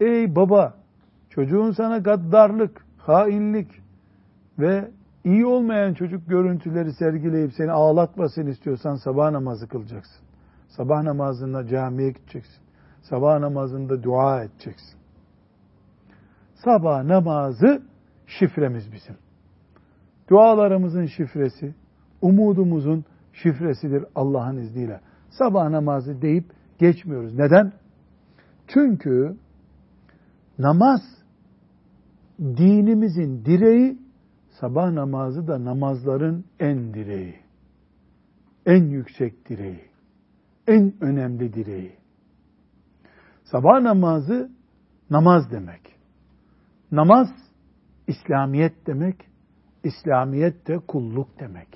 Ey 0.00 0.36
baba! 0.36 0.74
Çocuğun 1.30 1.70
sana 1.70 1.98
gaddarlık, 1.98 2.86
hainlik 2.98 3.82
ve 4.58 4.90
iyi 5.24 5.46
olmayan 5.46 5.94
çocuk 5.94 6.28
görüntüleri 6.28 6.92
sergileyip 6.92 7.52
seni 7.52 7.70
ağlatmasın 7.70 8.46
istiyorsan 8.46 8.94
sabah 8.94 9.30
namazı 9.30 9.68
kılacaksın. 9.68 10.24
Sabah 10.68 11.02
namazında 11.02 11.66
camiye 11.66 12.10
gideceksin. 12.10 12.67
Sabah 13.02 13.38
namazında 13.38 14.02
dua 14.02 14.44
edeceksin. 14.44 14.98
Sabah 16.54 17.02
namazı 17.04 17.82
şifremiz 18.26 18.92
bizim. 18.92 19.16
Dualarımızın 20.30 21.06
şifresi, 21.06 21.74
umudumuzun 22.22 23.04
şifresidir 23.32 24.04
Allah'ın 24.14 24.56
izniyle. 24.56 25.00
Sabah 25.30 25.68
namazı 25.68 26.22
deyip 26.22 26.44
geçmiyoruz. 26.78 27.34
Neden? 27.34 27.72
Çünkü 28.66 29.36
namaz 30.58 31.00
dinimizin 32.40 33.44
direği, 33.44 33.98
sabah 34.60 34.92
namazı 34.92 35.46
da 35.48 35.64
namazların 35.64 36.44
en 36.60 36.94
direği. 36.94 37.34
En 38.66 38.84
yüksek 38.84 39.48
direği. 39.48 39.84
En 40.66 40.92
önemli 41.00 41.52
direği. 41.52 41.92
Sabah 43.50 43.80
namazı 43.80 44.50
namaz 45.10 45.50
demek. 45.50 45.80
Namaz 46.92 47.28
İslamiyet 48.06 48.86
demek. 48.86 49.16
İslamiyet 49.84 50.68
de 50.68 50.78
kulluk 50.78 51.40
demek. 51.40 51.68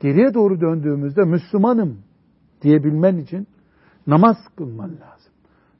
Geriye 0.00 0.34
doğru 0.34 0.60
döndüğümüzde 0.60 1.24
Müslümanım 1.24 2.02
diyebilmen 2.62 3.16
için 3.16 3.46
namaz 4.06 4.36
kılman 4.56 4.90
lazım. 4.90 5.32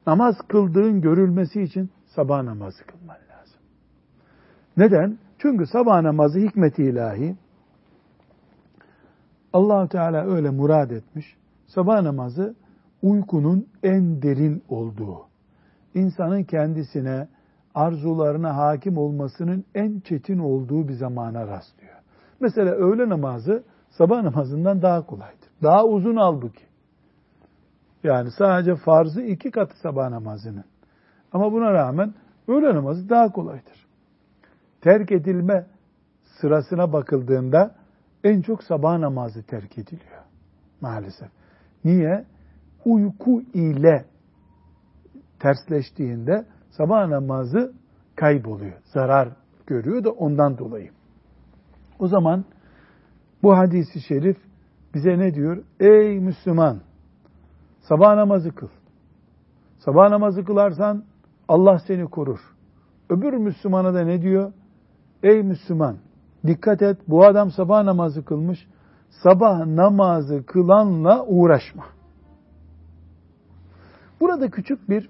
Namaz 0.07 0.35
kıldığın 0.47 1.01
görülmesi 1.01 1.61
için 1.61 1.89
sabah 2.05 2.43
namazı 2.43 2.85
kılman 2.85 3.17
lazım. 3.29 3.59
Neden? 4.77 5.17
Çünkü 5.37 5.65
sabah 5.67 6.01
namazı 6.01 6.39
hikmeti 6.39 6.83
ilahi 6.83 7.35
allah 9.53 9.87
Teala 9.87 10.25
öyle 10.25 10.49
murad 10.49 10.89
etmiş. 10.89 11.35
Sabah 11.67 12.01
namazı 12.01 12.55
uykunun 13.01 13.67
en 13.83 14.21
derin 14.21 14.63
olduğu, 14.69 15.25
insanın 15.93 16.43
kendisine, 16.43 17.27
arzularına 17.75 18.57
hakim 18.57 18.97
olmasının 18.97 19.65
en 19.75 19.99
çetin 19.99 20.39
olduğu 20.39 20.87
bir 20.87 20.93
zamana 20.93 21.47
rastlıyor. 21.47 21.95
Mesela 22.39 22.71
öğle 22.71 23.09
namazı 23.09 23.63
sabah 23.89 24.23
namazından 24.23 24.81
daha 24.81 25.05
kolaydır. 25.05 25.49
Daha 25.63 25.85
uzun 25.85 26.15
halbuki. 26.15 26.63
Yani 28.03 28.31
sadece 28.31 28.75
farzı 28.75 29.21
iki 29.21 29.51
katı 29.51 29.79
sabah 29.79 30.09
namazının. 30.09 30.63
Ama 31.31 31.51
buna 31.51 31.73
rağmen 31.73 32.13
öğle 32.47 32.75
namazı 32.75 33.09
daha 33.09 33.31
kolaydır. 33.31 33.87
Terk 34.81 35.11
edilme 35.11 35.65
sırasına 36.23 36.93
bakıldığında 36.93 37.75
en 38.23 38.41
çok 38.41 38.63
sabah 38.63 38.97
namazı 38.97 39.43
terk 39.43 39.77
ediliyor. 39.77 40.21
Maalesef. 40.81 41.29
Niye? 41.85 42.25
Uyku 42.85 43.41
ile 43.53 44.05
tersleştiğinde 45.39 46.45
sabah 46.69 47.07
namazı 47.07 47.73
kayboluyor. 48.15 48.73
Zarar 48.83 49.29
görüyor 49.67 50.03
da 50.03 50.09
ondan 50.11 50.57
dolayı. 50.57 50.89
O 51.99 52.07
zaman 52.07 52.45
bu 53.43 53.57
hadisi 53.57 54.01
şerif 54.01 54.37
bize 54.93 55.19
ne 55.19 55.33
diyor? 55.33 55.63
Ey 55.79 56.19
Müslüman! 56.19 56.81
Sabah 57.79 58.15
namazı 58.15 58.55
kıl. 58.55 58.67
Sabah 59.79 60.09
namazı 60.09 60.45
kılarsan 60.45 61.03
Allah 61.47 61.79
seni 61.87 62.05
korur. 62.05 62.39
Öbür 63.09 63.33
Müslümana 63.33 63.93
da 63.93 64.01
ne 64.01 64.21
diyor? 64.21 64.53
Ey 65.23 65.43
Müslüman! 65.43 65.97
Dikkat 66.47 66.81
et 66.81 66.97
bu 67.07 67.25
adam 67.25 67.51
sabah 67.51 67.83
namazı 67.83 68.25
kılmış. 68.25 68.67
Sabah 69.23 69.65
namazı 69.65 70.45
kılanla 70.45 71.25
uğraşma. 71.25 71.83
Burada 74.21 74.49
küçük 74.49 74.89
bir 74.89 75.09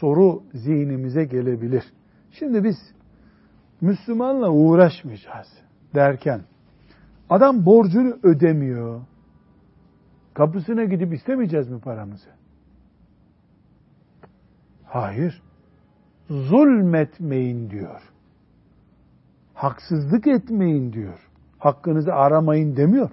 soru 0.00 0.42
zihnimize 0.54 1.24
gelebilir. 1.24 1.84
Şimdi 2.30 2.64
biz 2.64 2.76
Müslümanla 3.80 4.50
uğraşmayacağız 4.50 5.48
derken 5.94 6.40
adam 7.30 7.66
borcunu 7.66 8.18
ödemiyor. 8.22 9.00
Kapısına 10.34 10.84
gidip 10.84 11.14
istemeyeceğiz 11.14 11.68
mi 11.68 11.80
paramızı? 11.80 12.30
Hayır. 14.84 15.42
Zulmetmeyin 16.28 17.70
diyor. 17.70 18.00
Haksızlık 19.54 20.26
etmeyin 20.26 20.92
diyor. 20.92 21.30
Hakkınızı 21.58 22.14
aramayın 22.14 22.76
demiyor. 22.76 23.10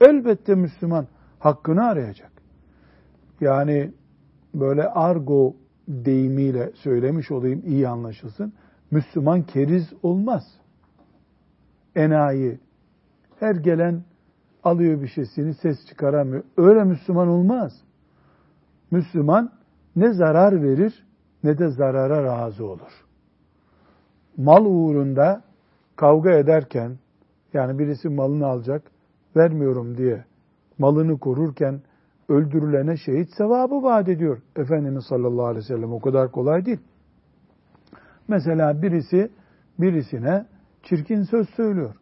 Elbette 0.00 0.54
Müslüman 0.54 1.06
hakkını 1.38 1.84
arayacak. 1.84 2.41
Yani 3.42 3.92
böyle 4.54 4.88
argo 4.88 5.54
deyimiyle 5.88 6.70
söylemiş 6.74 7.30
olayım 7.30 7.62
iyi 7.66 7.88
anlaşılsın. 7.88 8.52
Müslüman 8.90 9.42
keriz 9.42 9.92
olmaz. 10.02 10.42
Enayi. 11.96 12.58
Her 13.40 13.54
gelen 13.54 14.02
alıyor 14.64 15.02
bir 15.02 15.08
şeysini 15.08 15.54
ses 15.54 15.86
çıkaramıyor. 15.86 16.42
Öyle 16.56 16.84
Müslüman 16.84 17.28
olmaz. 17.28 17.72
Müslüman 18.90 19.52
ne 19.96 20.12
zarar 20.12 20.62
verir 20.62 21.06
ne 21.44 21.58
de 21.58 21.68
zarara 21.68 22.24
razı 22.24 22.66
olur. 22.66 23.04
Mal 24.36 24.64
uğrunda 24.64 25.42
kavga 25.96 26.30
ederken 26.30 26.98
yani 27.54 27.78
birisi 27.78 28.08
malını 28.08 28.46
alacak 28.46 28.82
vermiyorum 29.36 29.96
diye 29.96 30.24
malını 30.78 31.18
korurken 31.18 31.80
öldürülene 32.28 32.96
şehit 32.96 33.30
sevabı 33.36 33.82
vaat 33.82 34.08
ediyor. 34.08 34.42
Efendimiz 34.56 35.04
sallallahu 35.04 35.46
aleyhi 35.46 35.64
ve 35.64 35.68
sellem 35.68 35.92
o 35.92 36.00
kadar 36.00 36.32
kolay 36.32 36.64
değil. 36.64 36.80
Mesela 38.28 38.82
birisi 38.82 39.30
birisine 39.78 40.46
çirkin 40.82 41.22
söz 41.22 41.48
söylüyor. 41.48 41.94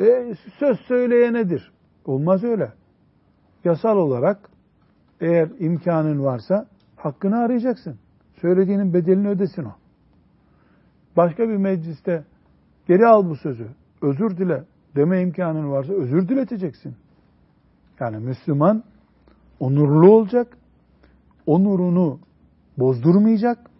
E, 0.00 0.34
söz 0.58 0.80
söyleyenedir. 0.80 1.72
Olmaz 2.04 2.44
öyle. 2.44 2.72
Yasal 3.64 3.96
olarak 3.96 4.50
eğer 5.20 5.48
imkanın 5.58 6.24
varsa 6.24 6.66
hakkını 6.96 7.38
arayacaksın. 7.38 7.98
Söylediğinin 8.40 8.94
bedelini 8.94 9.28
ödesin 9.28 9.64
o. 9.64 9.72
Başka 11.16 11.48
bir 11.48 11.56
mecliste 11.56 12.24
geri 12.88 13.06
al 13.06 13.28
bu 13.28 13.36
sözü, 13.36 13.68
özür 14.02 14.36
dile 14.36 14.64
deme 14.96 15.20
imkanın 15.20 15.70
varsa 15.70 15.92
özür 15.92 16.28
dileteceksin. 16.28 16.96
Yani 18.00 18.16
Müslüman 18.16 18.82
onurlu 19.62 20.12
olacak, 20.12 20.58
onurunu 21.46 22.18
bozdurmayacak, 22.78 23.70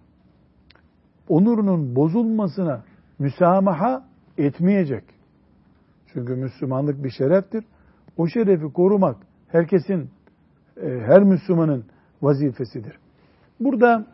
onurunun 1.29 1.97
bozulmasına 1.97 2.85
müsamaha 3.19 4.05
etmeyecek. 4.39 5.05
Çünkü 6.07 6.35
Müslümanlık 6.35 7.05
bir 7.05 7.11
şereftir. 7.11 7.65
O 8.17 8.27
şerefi 8.27 8.73
korumak 8.73 9.17
herkesin, 9.49 10.11
e, 10.77 10.87
her 10.87 11.23
Müslümanın 11.23 11.85
vazifesidir. 12.23 12.99
Burada 13.61 14.07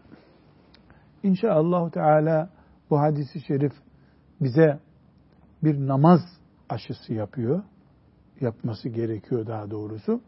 inşallah 1.23 1.91
Teala 1.91 2.51
bu 2.91 3.01
hadisi 3.01 3.41
şerif 3.41 3.73
bize 4.41 4.79
bir 5.65 5.87
namaz 5.87 6.21
aşısı 6.69 7.15
yapıyor. 7.15 7.63
Yapması 8.41 8.89
gerekiyor 8.89 9.47
daha 9.47 9.71
doğrusu. 9.71 10.21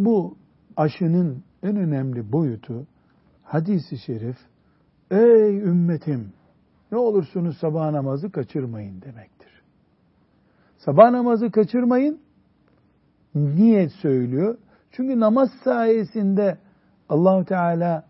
Bu 0.00 0.36
aşının 0.76 1.42
en 1.62 1.76
önemli 1.76 2.32
boyutu 2.32 2.86
hadisi 3.42 3.98
şerif 3.98 4.36
ey 5.10 5.58
ümmetim 5.58 6.32
ne 6.92 6.98
olursunuz 6.98 7.58
sabah 7.58 7.90
namazı 7.90 8.32
kaçırmayın 8.32 9.02
demektir. 9.02 9.62
Sabah 10.76 11.10
namazı 11.10 11.50
kaçırmayın 11.50 12.20
niye 13.34 13.88
söylüyor? 13.88 14.58
Çünkü 14.90 15.20
namaz 15.20 15.50
sayesinde 15.64 16.58
Allahu 17.08 17.44
Teala 17.44 18.04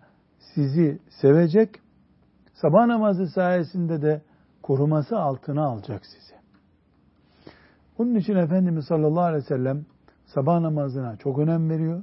sizi 0.55 0.99
sevecek. 1.09 1.81
Sabah 2.53 2.87
namazı 2.87 3.27
sayesinde 3.27 4.03
de 4.03 4.23
koruması 4.63 5.19
altına 5.19 5.65
alacak 5.65 6.07
sizi. 6.07 6.35
Onun 7.99 8.15
için 8.15 8.37
Efendimiz 8.37 8.85
sallallahu 8.85 9.25
aleyhi 9.25 9.45
ve 9.45 9.49
sellem 9.49 9.87
sabah 10.35 10.61
namazına 10.61 11.17
çok 11.17 11.39
önem 11.39 11.71
veriyor. 11.71 12.03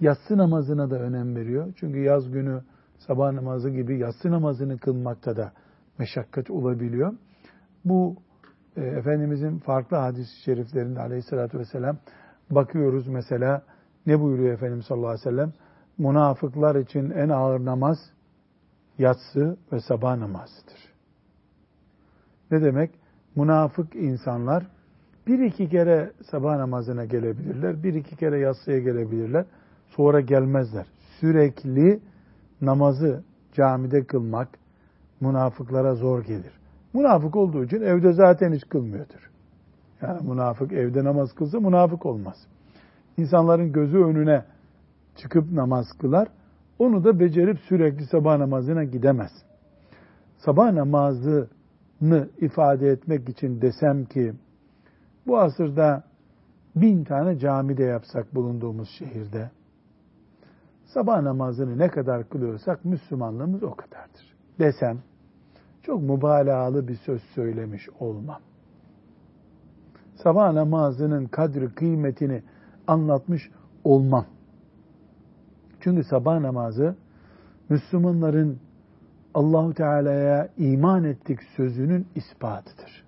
Yatsı 0.00 0.38
namazına 0.38 0.90
da 0.90 0.98
önem 0.98 1.36
veriyor. 1.36 1.72
Çünkü 1.76 1.98
yaz 1.98 2.30
günü 2.30 2.62
sabah 2.98 3.32
namazı 3.32 3.70
gibi 3.70 3.98
yatsı 3.98 4.30
namazını 4.30 4.78
kılmakta 4.78 5.36
da 5.36 5.52
meşakkat 5.98 6.50
olabiliyor. 6.50 7.14
Bu 7.84 8.16
e, 8.76 8.80
Efendimizin 8.80 9.58
farklı 9.58 9.96
hadis-i 9.96 10.42
şeriflerinde 10.42 11.00
aleyhissalatü 11.00 11.58
vesselam 11.58 11.98
bakıyoruz 12.50 13.08
mesela 13.08 13.62
ne 14.06 14.20
buyuruyor 14.20 14.52
Efendimiz 14.54 14.86
sallallahu 14.86 15.08
aleyhi 15.08 15.26
ve 15.26 15.30
sellem? 15.30 15.52
Münafıklar 15.98 16.76
için 16.76 17.10
en 17.10 17.28
ağır 17.28 17.64
namaz 17.64 17.98
yatsı 18.98 19.56
ve 19.72 19.80
sabah 19.80 20.16
namazıdır. 20.16 20.92
Ne 22.50 22.62
demek? 22.62 22.90
Münafık 23.36 23.94
insanlar 23.94 24.66
bir 25.28 25.38
iki 25.38 25.68
kere 25.68 26.12
sabah 26.30 26.56
namazına 26.56 27.04
gelebilirler, 27.04 27.82
bir 27.82 27.94
iki 27.94 28.16
kere 28.16 28.38
yatsıya 28.38 28.78
gelebilirler, 28.78 29.44
sonra 29.88 30.20
gelmezler. 30.20 30.86
Sürekli 31.20 32.00
namazı 32.60 33.22
camide 33.52 34.04
kılmak 34.04 34.48
münafıklara 35.20 35.94
zor 35.94 36.24
gelir. 36.24 36.52
Münafık 36.94 37.36
olduğu 37.36 37.64
için 37.64 37.80
evde 37.80 38.12
zaten 38.12 38.52
hiç 38.52 38.68
kılmıyordur. 38.68 39.30
Yani 40.02 40.28
münafık 40.28 40.72
evde 40.72 41.04
namaz 41.04 41.32
kılsa 41.34 41.60
münafık 41.60 42.06
olmaz. 42.06 42.36
İnsanların 43.16 43.72
gözü 43.72 43.98
önüne 43.98 44.44
çıkıp 45.16 45.52
namaz 45.52 45.86
kılar. 46.00 46.28
Onu 46.78 47.04
da 47.04 47.20
becerip 47.20 47.58
sürekli 47.58 48.06
sabah 48.06 48.38
namazına 48.38 48.84
gidemez. 48.84 49.30
Sabah 50.38 50.72
namazını 50.72 52.28
ifade 52.40 52.88
etmek 52.88 53.28
için 53.28 53.60
desem 53.60 54.04
ki 54.04 54.32
bu 55.28 55.38
asırda 55.38 56.02
bin 56.76 57.04
tane 57.04 57.38
camide 57.38 57.84
yapsak 57.84 58.34
bulunduğumuz 58.34 58.88
şehirde 58.88 59.50
sabah 60.84 61.22
namazını 61.22 61.78
ne 61.78 61.88
kadar 61.88 62.28
kılıyorsak 62.28 62.84
Müslümanlığımız 62.84 63.62
o 63.62 63.74
kadardır. 63.74 64.36
Desem 64.58 64.98
çok 65.82 66.02
mübalağalı 66.02 66.88
bir 66.88 66.96
söz 66.96 67.22
söylemiş 67.22 67.88
olmam. 68.00 68.40
Sabah 70.22 70.52
namazının 70.52 71.26
kadri 71.26 71.74
kıymetini 71.74 72.42
anlatmış 72.86 73.50
olmam. 73.84 74.26
Çünkü 75.80 76.04
sabah 76.04 76.40
namazı 76.40 76.96
Müslümanların 77.68 78.58
Allahu 79.34 79.74
Teala'ya 79.74 80.48
iman 80.56 81.04
ettik 81.04 81.38
sözünün 81.56 82.06
ispatıdır. 82.14 83.07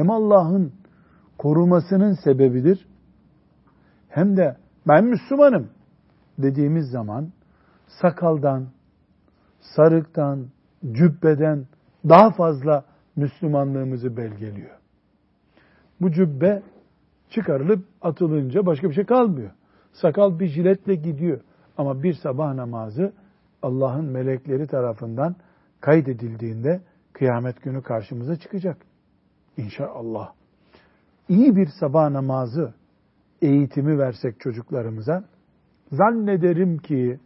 Hem 0.00 0.10
Allah'ın 0.10 0.72
korumasının 1.38 2.14
sebebidir 2.24 2.88
hem 4.08 4.36
de 4.36 4.56
ben 4.88 5.04
Müslümanım 5.04 5.70
dediğimiz 6.38 6.90
zaman 6.90 7.32
sakaldan, 7.86 8.66
sarıktan, 9.60 10.46
cübbeden 10.92 11.66
daha 12.08 12.30
fazla 12.30 12.84
Müslümanlığımızı 13.16 14.16
belgeliyor. 14.16 14.78
Bu 16.00 16.12
cübbe 16.12 16.62
çıkarılıp 17.30 17.84
atılınca 18.02 18.66
başka 18.66 18.88
bir 18.88 18.94
şey 18.94 19.04
kalmıyor. 19.04 19.50
Sakal 19.92 20.38
bir 20.38 20.46
jiletle 20.46 20.94
gidiyor. 20.94 21.40
Ama 21.78 22.02
bir 22.02 22.14
sabah 22.14 22.54
namazı 22.54 23.12
Allah'ın 23.62 24.04
melekleri 24.04 24.66
tarafından 24.66 25.36
kaydedildiğinde 25.80 26.80
kıyamet 27.12 27.62
günü 27.62 27.82
karşımıza 27.82 28.36
çıkacak. 28.36 28.89
İnşallah. 29.64 30.32
İyi 31.28 31.56
bir 31.56 31.68
sabah 31.80 32.10
namazı 32.10 32.74
eğitimi 33.42 33.98
versek 33.98 34.40
çocuklarımıza 34.40 35.24
zannederim 35.92 36.78
ki 36.78 37.20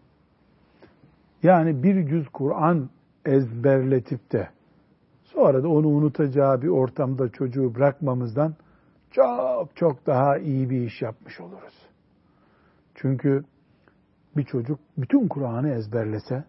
yani 1.42 1.82
bir 1.82 2.08
cüz 2.08 2.28
Kur'an 2.28 2.90
ezberletip 3.24 4.32
de 4.32 4.48
sonra 5.24 5.62
da 5.62 5.68
onu 5.68 5.88
unutacağı 5.88 6.62
bir 6.62 6.68
ortamda 6.68 7.28
çocuğu 7.28 7.74
bırakmamızdan 7.74 8.54
çok 9.10 9.76
çok 9.76 10.06
daha 10.06 10.38
iyi 10.38 10.70
bir 10.70 10.80
iş 10.80 11.02
yapmış 11.02 11.40
oluruz. 11.40 11.88
Çünkü 12.94 13.44
bir 14.36 14.44
çocuk 14.44 14.78
bütün 14.98 15.28
Kur'an'ı 15.28 15.70
ezberlese, 15.70 16.44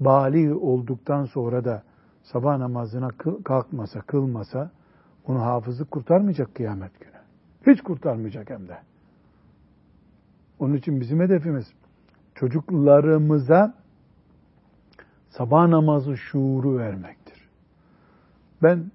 bali 0.00 0.54
olduktan 0.54 1.24
sonra 1.24 1.64
da 1.64 1.82
sabah 2.22 2.58
namazına 2.58 3.08
kalkmasa, 3.44 4.00
kılmasa, 4.00 4.70
onu 5.26 5.40
hafızlık 5.40 5.90
kurtarmayacak 5.90 6.54
kıyamet 6.54 7.00
günü. 7.00 7.14
Hiç 7.66 7.82
kurtarmayacak 7.82 8.50
hem 8.50 8.68
de. 8.68 8.78
Onun 10.58 10.74
için 10.74 11.00
bizim 11.00 11.20
hedefimiz 11.20 11.66
çocuklarımıza 12.34 13.74
sabah 15.30 15.68
namazı 15.68 16.16
şuuru 16.16 16.78
vermektir. 16.78 17.48
Ben 18.62 18.90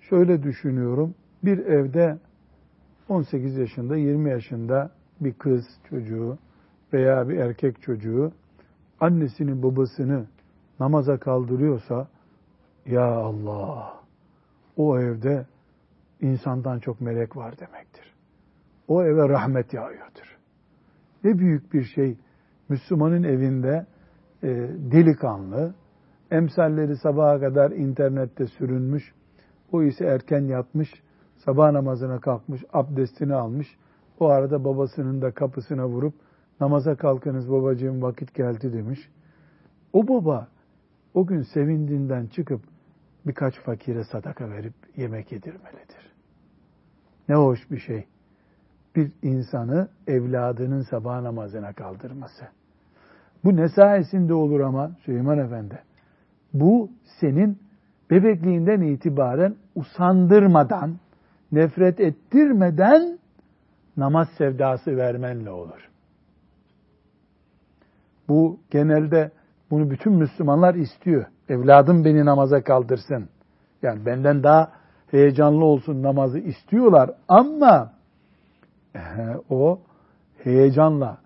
şöyle 0.00 0.42
düşünüyorum. 0.42 1.14
Bir 1.44 1.58
evde 1.58 2.18
18 3.08 3.56
yaşında, 3.56 3.96
20 3.96 4.30
yaşında 4.30 4.90
bir 5.20 5.32
kız 5.32 5.64
çocuğu 5.88 6.38
veya 6.92 7.28
bir 7.28 7.36
erkek 7.36 7.82
çocuğu 7.82 8.32
annesini 9.00 9.62
babasını 9.62 10.26
namaza 10.80 11.18
kaldırıyorsa 11.18 12.08
ya 12.86 13.04
Allah 13.04 14.00
o 14.76 14.98
evde 14.98 15.46
insandan 16.20 16.78
çok 16.78 17.00
melek 17.00 17.36
var 17.36 17.58
demektir. 17.58 18.14
O 18.88 19.02
eve 19.02 19.28
rahmet 19.28 19.74
yağıyordur. 19.74 20.36
ne 21.24 21.38
büyük 21.38 21.72
bir 21.72 21.84
şey. 21.84 22.18
Müslümanın 22.68 23.22
evinde 23.22 23.86
e, 24.42 24.48
delikanlı, 24.92 25.74
emsalleri 26.30 26.96
sabaha 26.96 27.40
kadar 27.40 27.70
internette 27.70 28.46
sürünmüş, 28.46 29.14
o 29.72 29.82
ise 29.82 30.04
erken 30.04 30.40
yatmış, 30.40 31.02
sabah 31.36 31.70
namazına 31.70 32.20
kalkmış, 32.20 32.64
abdestini 32.72 33.34
almış, 33.34 33.76
o 34.20 34.28
arada 34.28 34.64
babasının 34.64 35.22
da 35.22 35.30
kapısına 35.30 35.88
vurup, 35.88 36.14
namaza 36.60 36.96
kalkınız 36.96 37.50
babacığım 37.50 38.02
vakit 38.02 38.34
geldi 38.34 38.72
demiş. 38.72 39.10
O 39.92 40.08
baba 40.08 40.48
o 41.14 41.26
gün 41.26 41.42
sevindiğinden 41.42 42.26
çıkıp 42.26 42.60
birkaç 43.26 43.54
fakire 43.54 44.04
sadaka 44.04 44.50
verip 44.50 44.74
yemek 44.96 45.32
yedirmelidir. 45.32 46.12
Ne 47.28 47.34
hoş 47.34 47.70
bir 47.70 47.78
şey. 47.78 48.06
Bir 48.96 49.12
insanı 49.22 49.88
evladının 50.06 50.82
sabah 50.82 51.20
namazına 51.20 51.72
kaldırması. 51.72 52.44
Bu 53.44 53.56
ne 53.56 53.68
sayesinde 53.68 54.34
olur 54.34 54.60
ama 54.60 54.90
Süleyman 55.04 55.38
Efendi? 55.38 55.82
Bu 56.52 56.90
senin 57.20 57.58
bebekliğinden 58.10 58.80
itibaren 58.80 59.56
usandırmadan, 59.74 60.96
nefret 61.52 62.00
ettirmeden 62.00 63.18
namaz 63.96 64.28
sevdası 64.38 64.96
vermenle 64.96 65.50
olur. 65.50 65.88
Bu 68.28 68.60
genelde 68.70 69.30
bunu 69.70 69.90
bütün 69.90 70.12
Müslümanlar 70.12 70.74
istiyor. 70.74 71.26
Evladım 71.48 72.04
beni 72.04 72.24
namaza 72.24 72.64
kaldırsın. 72.64 73.28
Yani 73.82 74.06
benden 74.06 74.42
daha 74.42 74.72
heyecanlı 75.10 75.64
olsun 75.64 76.02
namazı 76.02 76.38
istiyorlar 76.38 77.10
ama 77.28 77.92
o 79.50 79.80
heyecanla 80.44 81.18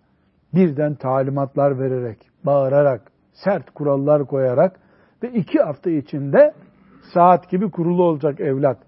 birden 0.55 0.95
talimatlar 0.95 1.79
vererek, 1.79 2.19
bağırarak, 2.45 3.13
sert 3.33 3.71
kurallar 3.71 4.27
koyarak 4.27 4.81
ve 5.23 5.31
iki 5.33 5.59
hafta 5.59 5.91
içinde 5.91 6.55
saat 7.15 7.51
gibi 7.51 7.71
kurulu 7.71 8.03
olacak 8.03 8.41
evlat 8.41 8.79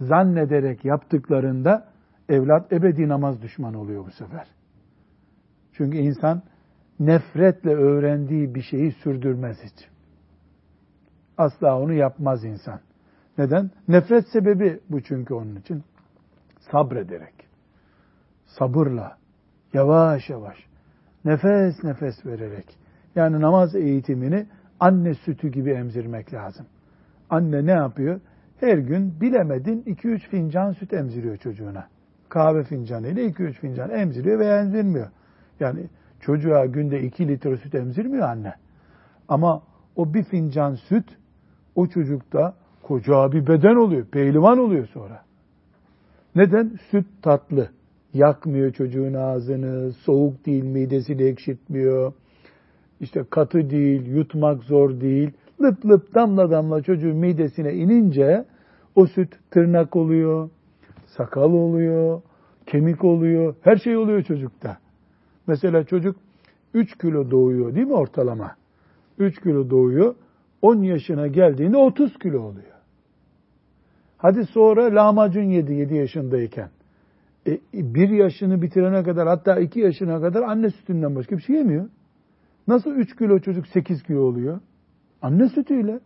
zannederek 0.00 0.84
yaptıklarında 0.84 1.88
evlat 2.28 2.72
ebedi 2.72 3.08
namaz 3.08 3.42
düşmanı 3.42 3.80
oluyor 3.80 4.06
bu 4.06 4.10
sefer. 4.10 4.46
Çünkü 5.72 5.98
insan 5.98 6.42
nefretle 7.00 7.70
öğrendiği 7.70 8.54
bir 8.54 8.62
şeyi 8.62 8.92
sürdürmez 8.92 9.56
hiç. 9.64 9.91
Asla 11.38 11.80
onu 11.80 11.92
yapmaz 11.92 12.44
insan. 12.44 12.80
Neden? 13.38 13.70
Nefret 13.88 14.28
sebebi 14.28 14.80
bu 14.90 15.02
çünkü 15.02 15.34
onun 15.34 15.56
için. 15.56 15.84
Sabrederek, 16.70 17.34
sabırla, 18.46 19.16
yavaş 19.72 20.30
yavaş, 20.30 20.56
nefes 21.24 21.84
nefes 21.84 22.26
vererek. 22.26 22.78
Yani 23.14 23.40
namaz 23.40 23.74
eğitimini 23.74 24.46
anne 24.80 25.14
sütü 25.14 25.48
gibi 25.48 25.70
emzirmek 25.70 26.34
lazım. 26.34 26.66
Anne 27.30 27.66
ne 27.66 27.70
yapıyor? 27.70 28.20
Her 28.60 28.78
gün 28.78 29.20
bilemedin 29.20 29.82
2-3 29.82 30.18
fincan 30.18 30.72
süt 30.72 30.92
emziriyor 30.92 31.36
çocuğuna. 31.36 31.88
Kahve 32.28 32.64
fincanı 32.64 33.08
ile 33.08 33.26
2-3 33.26 33.52
fincan 33.52 33.90
emziriyor 33.90 34.38
veya 34.38 34.60
emzirmiyor. 34.60 35.08
Yani 35.60 35.88
çocuğa 36.20 36.66
günde 36.66 37.02
2 37.02 37.28
litre 37.28 37.56
süt 37.56 37.74
emzirmiyor 37.74 38.28
anne. 38.28 38.54
Ama 39.28 39.62
o 39.96 40.14
bir 40.14 40.24
fincan 40.24 40.74
süt 40.74 41.18
o 41.74 41.86
çocukta 41.86 42.54
koca 42.82 43.32
bir 43.32 43.46
beden 43.46 43.76
oluyor. 43.76 44.06
Pehlivan 44.06 44.58
oluyor 44.58 44.86
sonra. 44.86 45.22
Neden? 46.34 46.78
Süt 46.90 47.06
tatlı. 47.22 47.68
Yakmıyor 48.14 48.72
çocuğun 48.72 49.14
ağzını, 49.14 49.92
soğuk 49.92 50.46
değil, 50.46 50.64
midesini 50.64 51.22
ekşitmiyor. 51.22 52.12
İşte 53.00 53.24
katı 53.30 53.70
değil, 53.70 54.06
yutmak 54.06 54.62
zor 54.62 55.00
değil. 55.00 55.30
Lıp 55.62 55.86
lıp 55.86 56.14
damla 56.14 56.50
damla 56.50 56.82
çocuğun 56.82 57.16
midesine 57.16 57.74
inince 57.74 58.44
o 58.94 59.06
süt 59.06 59.38
tırnak 59.50 59.96
oluyor, 59.96 60.50
sakal 61.06 61.52
oluyor, 61.52 62.22
kemik 62.66 63.04
oluyor, 63.04 63.54
her 63.60 63.76
şey 63.76 63.96
oluyor 63.96 64.22
çocukta. 64.22 64.78
Mesela 65.46 65.84
çocuk 65.84 66.16
3 66.74 66.98
kilo 66.98 67.30
doğuyor 67.30 67.74
değil 67.74 67.86
mi 67.86 67.94
ortalama? 67.94 68.56
3 69.18 69.42
kilo 69.42 69.70
doğuyor. 69.70 70.14
10 70.62 70.82
yaşına 70.82 71.26
geldiğinde 71.26 71.76
30 71.76 72.18
kilo 72.18 72.40
oluyor. 72.40 72.72
Hadi 74.18 74.46
sonra 74.46 74.94
lahmacun 74.94 75.42
yedi 75.42 75.74
7 75.74 75.94
yaşındayken. 75.94 76.70
E, 77.46 77.58
bir 77.74 78.08
yaşını 78.08 78.62
bitirene 78.62 79.02
kadar 79.02 79.28
hatta 79.28 79.60
2 79.60 79.80
yaşına 79.80 80.20
kadar 80.20 80.42
anne 80.42 80.70
sütünden 80.70 81.16
başka 81.16 81.36
bir 81.36 81.42
şey 81.42 81.56
yemiyor. 81.56 81.88
Nasıl 82.68 82.90
3 82.90 83.16
kilo 83.16 83.38
çocuk 83.38 83.66
8 83.66 84.02
kilo 84.02 84.20
oluyor? 84.20 84.60
Anne 85.22 85.48
sütüyle. 85.48 86.00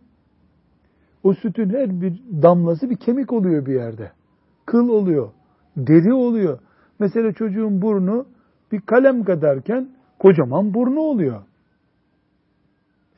O 1.23 1.33
sütün 1.33 1.69
her 1.69 2.01
bir 2.01 2.21
damlası 2.41 2.89
bir 2.89 2.95
kemik 2.95 3.33
oluyor 3.33 3.65
bir 3.65 3.73
yerde. 3.73 4.11
Kıl 4.65 4.89
oluyor. 4.89 5.29
Deri 5.77 6.13
oluyor. 6.13 6.59
Mesela 6.99 7.31
çocuğun 7.31 7.81
burnu 7.81 8.25
bir 8.71 8.81
kalem 8.81 9.23
kadarken 9.23 9.89
kocaman 10.19 10.73
burnu 10.73 10.99
oluyor. 10.99 11.41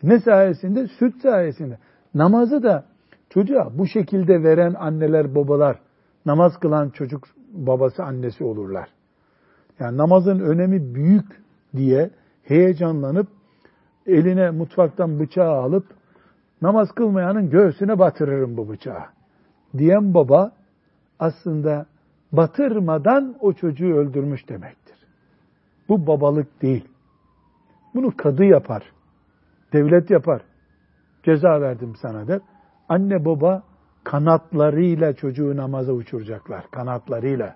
Ne 0.03 0.19
sayesinde? 0.19 0.87
Süt 0.87 1.21
sayesinde. 1.21 1.77
Namazı 2.13 2.63
da 2.63 2.85
çocuğa 3.29 3.69
bu 3.77 3.87
şekilde 3.87 4.43
veren 4.43 4.73
anneler, 4.73 5.35
babalar, 5.35 5.79
namaz 6.25 6.59
kılan 6.59 6.89
çocuk 6.89 7.27
babası, 7.53 8.03
annesi 8.03 8.43
olurlar. 8.43 8.89
Yani 9.79 9.97
namazın 9.97 10.39
önemi 10.39 10.95
büyük 10.95 11.43
diye 11.75 12.09
heyecanlanıp 12.43 13.27
eline 14.07 14.49
mutfaktan 14.51 15.19
bıçağı 15.19 15.51
alıp 15.51 15.85
namaz 16.61 16.91
kılmayanın 16.91 17.49
göğsüne 17.49 17.99
batırırım 17.99 18.57
bu 18.57 18.69
bıçağı 18.69 19.03
diyen 19.77 20.13
baba 20.13 20.51
aslında 21.19 21.85
batırmadan 22.31 23.35
o 23.39 23.53
çocuğu 23.53 23.95
öldürmüş 23.95 24.49
demektir. 24.49 24.97
Bu 25.89 26.07
babalık 26.07 26.61
değil. 26.61 26.87
Bunu 27.95 28.17
kadı 28.17 28.45
yapar. 28.45 28.83
Devlet 29.73 30.09
yapar. 30.09 30.41
Ceza 31.23 31.61
verdim 31.61 31.93
sana 32.01 32.27
der. 32.27 32.41
Anne 32.89 33.25
baba 33.25 33.63
kanatlarıyla 34.03 35.13
çocuğu 35.13 35.57
namaza 35.57 35.93
uçuracaklar. 35.93 36.71
Kanatlarıyla. 36.71 37.55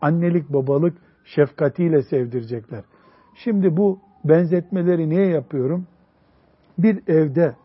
Annelik 0.00 0.48
babalık 0.48 0.98
şefkatiyle 1.24 2.02
sevdirecekler. 2.02 2.84
Şimdi 3.34 3.76
bu 3.76 4.00
benzetmeleri 4.24 5.08
niye 5.08 5.26
yapıyorum? 5.26 5.86
Bir 6.78 7.08
evde 7.08 7.56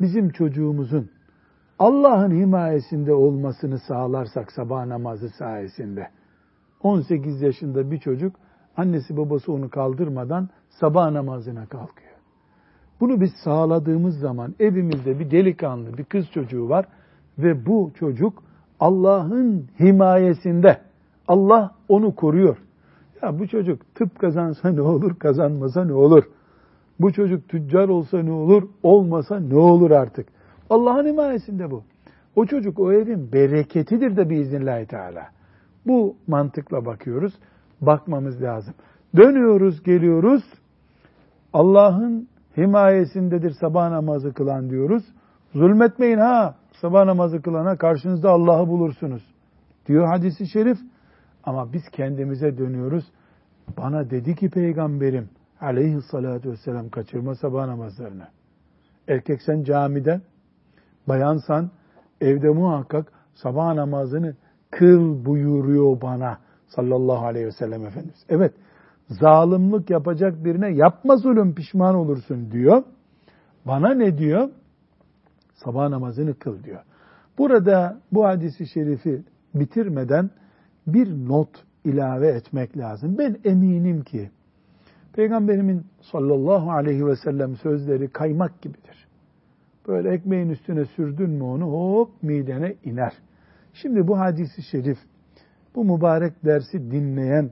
bizim 0.00 0.30
çocuğumuzun 0.30 1.10
Allah'ın 1.78 2.30
himayesinde 2.30 3.12
olmasını 3.12 3.78
sağlarsak 3.78 4.52
sabah 4.52 4.86
namazı 4.86 5.28
sayesinde 5.28 6.08
18 6.82 7.42
yaşında 7.42 7.90
bir 7.90 7.98
çocuk 7.98 8.36
annesi 8.76 9.16
babası 9.16 9.52
onu 9.52 9.70
kaldırmadan 9.70 10.48
sabah 10.68 11.10
namazına 11.10 11.66
kalkıyor. 11.66 12.15
Bunu 13.00 13.20
biz 13.20 13.30
sağladığımız 13.44 14.18
zaman 14.18 14.54
evimizde 14.60 15.18
bir 15.18 15.30
delikanlı, 15.30 15.98
bir 15.98 16.04
kız 16.04 16.30
çocuğu 16.30 16.68
var 16.68 16.86
ve 17.38 17.66
bu 17.66 17.90
çocuk 17.98 18.42
Allah'ın 18.80 19.66
himayesinde. 19.80 20.80
Allah 21.28 21.74
onu 21.88 22.14
koruyor. 22.14 22.56
Ya 23.22 23.38
bu 23.38 23.48
çocuk 23.48 23.94
tıp 23.94 24.18
kazansa 24.18 24.70
ne 24.70 24.80
olur, 24.80 25.18
kazanmasa 25.18 25.84
ne 25.84 25.92
olur? 25.92 26.24
Bu 27.00 27.12
çocuk 27.12 27.48
tüccar 27.48 27.88
olsa 27.88 28.22
ne 28.22 28.32
olur, 28.32 28.68
olmasa 28.82 29.40
ne 29.40 29.56
olur 29.56 29.90
artık? 29.90 30.28
Allah'ın 30.70 31.06
himayesinde 31.06 31.70
bu. 31.70 31.82
O 32.36 32.46
çocuk 32.46 32.78
o 32.78 32.92
evin 32.92 33.32
bereketidir 33.32 34.16
de 34.16 34.30
biiznillahü 34.30 34.86
teala. 34.86 35.28
Bu 35.86 36.16
mantıkla 36.26 36.86
bakıyoruz. 36.86 37.34
Bakmamız 37.80 38.42
lazım. 38.42 38.74
Dönüyoruz, 39.16 39.82
geliyoruz. 39.82 40.42
Allah'ın 41.52 42.28
himayesindedir 42.56 43.50
sabah 43.50 43.90
namazı 43.90 44.34
kılan 44.34 44.70
diyoruz. 44.70 45.04
Zulmetmeyin 45.54 46.18
ha, 46.18 46.54
sabah 46.80 47.04
namazı 47.04 47.42
kılana 47.42 47.76
karşınızda 47.76 48.30
Allah'ı 48.30 48.68
bulursunuz. 48.68 49.22
Diyor 49.86 50.06
hadisi 50.06 50.48
şerif. 50.48 50.78
Ama 51.44 51.72
biz 51.72 51.82
kendimize 51.92 52.58
dönüyoruz. 52.58 53.04
Bana 53.78 54.10
dedi 54.10 54.34
ki 54.34 54.50
peygamberim 54.50 55.28
aleyhissalatü 55.60 56.50
vesselam 56.50 56.88
kaçırma 56.88 57.34
sabah 57.34 57.66
namazlarını. 57.66 58.28
Erkek 59.08 59.42
sen 59.42 59.62
camide, 59.62 60.20
bayansan 61.08 61.70
evde 62.20 62.48
muhakkak 62.48 63.12
sabah 63.34 63.74
namazını 63.74 64.36
kıl 64.70 65.24
buyuruyor 65.24 66.00
bana 66.00 66.38
sallallahu 66.68 67.26
aleyhi 67.26 67.46
ve 67.46 67.52
sellem 67.52 67.86
Efendimiz. 67.86 68.24
Evet, 68.28 68.54
zalimlik 69.08 69.90
yapacak 69.90 70.44
birine 70.44 70.68
yapma 70.74 71.16
zulüm 71.16 71.54
pişman 71.54 71.94
olursun 71.94 72.50
diyor. 72.50 72.82
Bana 73.64 73.94
ne 73.94 74.18
diyor? 74.18 74.50
Sabah 75.54 75.88
namazını 75.88 76.34
kıl 76.34 76.62
diyor. 76.62 76.82
Burada 77.38 78.00
bu 78.12 78.24
hadisi 78.24 78.66
şerifi 78.66 79.24
bitirmeden 79.54 80.30
bir 80.86 81.28
not 81.28 81.64
ilave 81.84 82.28
etmek 82.28 82.78
lazım. 82.78 83.18
Ben 83.18 83.36
eminim 83.44 84.02
ki 84.02 84.30
Peygamberimin 85.16 85.86
sallallahu 86.00 86.70
aleyhi 86.70 87.06
ve 87.06 87.16
sellem 87.16 87.56
sözleri 87.56 88.08
kaymak 88.08 88.62
gibidir. 88.62 89.06
Böyle 89.88 90.10
ekmeğin 90.10 90.48
üstüne 90.48 90.84
sürdün 90.84 91.30
mü 91.30 91.42
onu 91.42 91.64
hop 91.64 92.22
midene 92.22 92.74
iner. 92.84 93.12
Şimdi 93.74 94.08
bu 94.08 94.18
hadisi 94.18 94.62
şerif, 94.62 94.98
bu 95.74 95.84
mübarek 95.84 96.44
dersi 96.44 96.90
dinleyen 96.90 97.50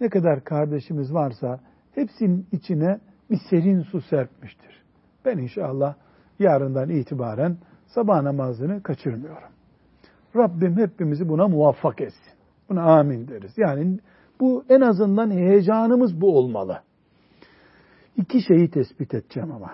ne 0.00 0.08
kadar 0.08 0.44
kardeşimiz 0.44 1.14
varsa 1.14 1.60
hepsinin 1.94 2.46
içine 2.52 3.00
bir 3.30 3.38
serin 3.50 3.82
su 3.82 4.00
serpmiştir. 4.00 4.82
Ben 5.24 5.38
inşallah 5.38 5.94
yarından 6.38 6.90
itibaren 6.90 7.58
sabah 7.86 8.22
namazını 8.22 8.82
kaçırmıyorum. 8.82 9.48
Rabbim 10.36 10.76
hepimizi 10.76 11.28
buna 11.28 11.48
muvaffak 11.48 12.00
etsin. 12.00 12.32
Buna 12.68 12.82
amin 12.82 13.28
deriz. 13.28 13.52
Yani 13.56 13.98
bu 14.40 14.64
en 14.68 14.80
azından 14.80 15.30
heyecanımız 15.30 16.20
bu 16.20 16.38
olmalı. 16.38 16.80
İki 18.16 18.42
şeyi 18.42 18.70
tespit 18.70 19.14
edeceğim 19.14 19.52
ama. 19.52 19.70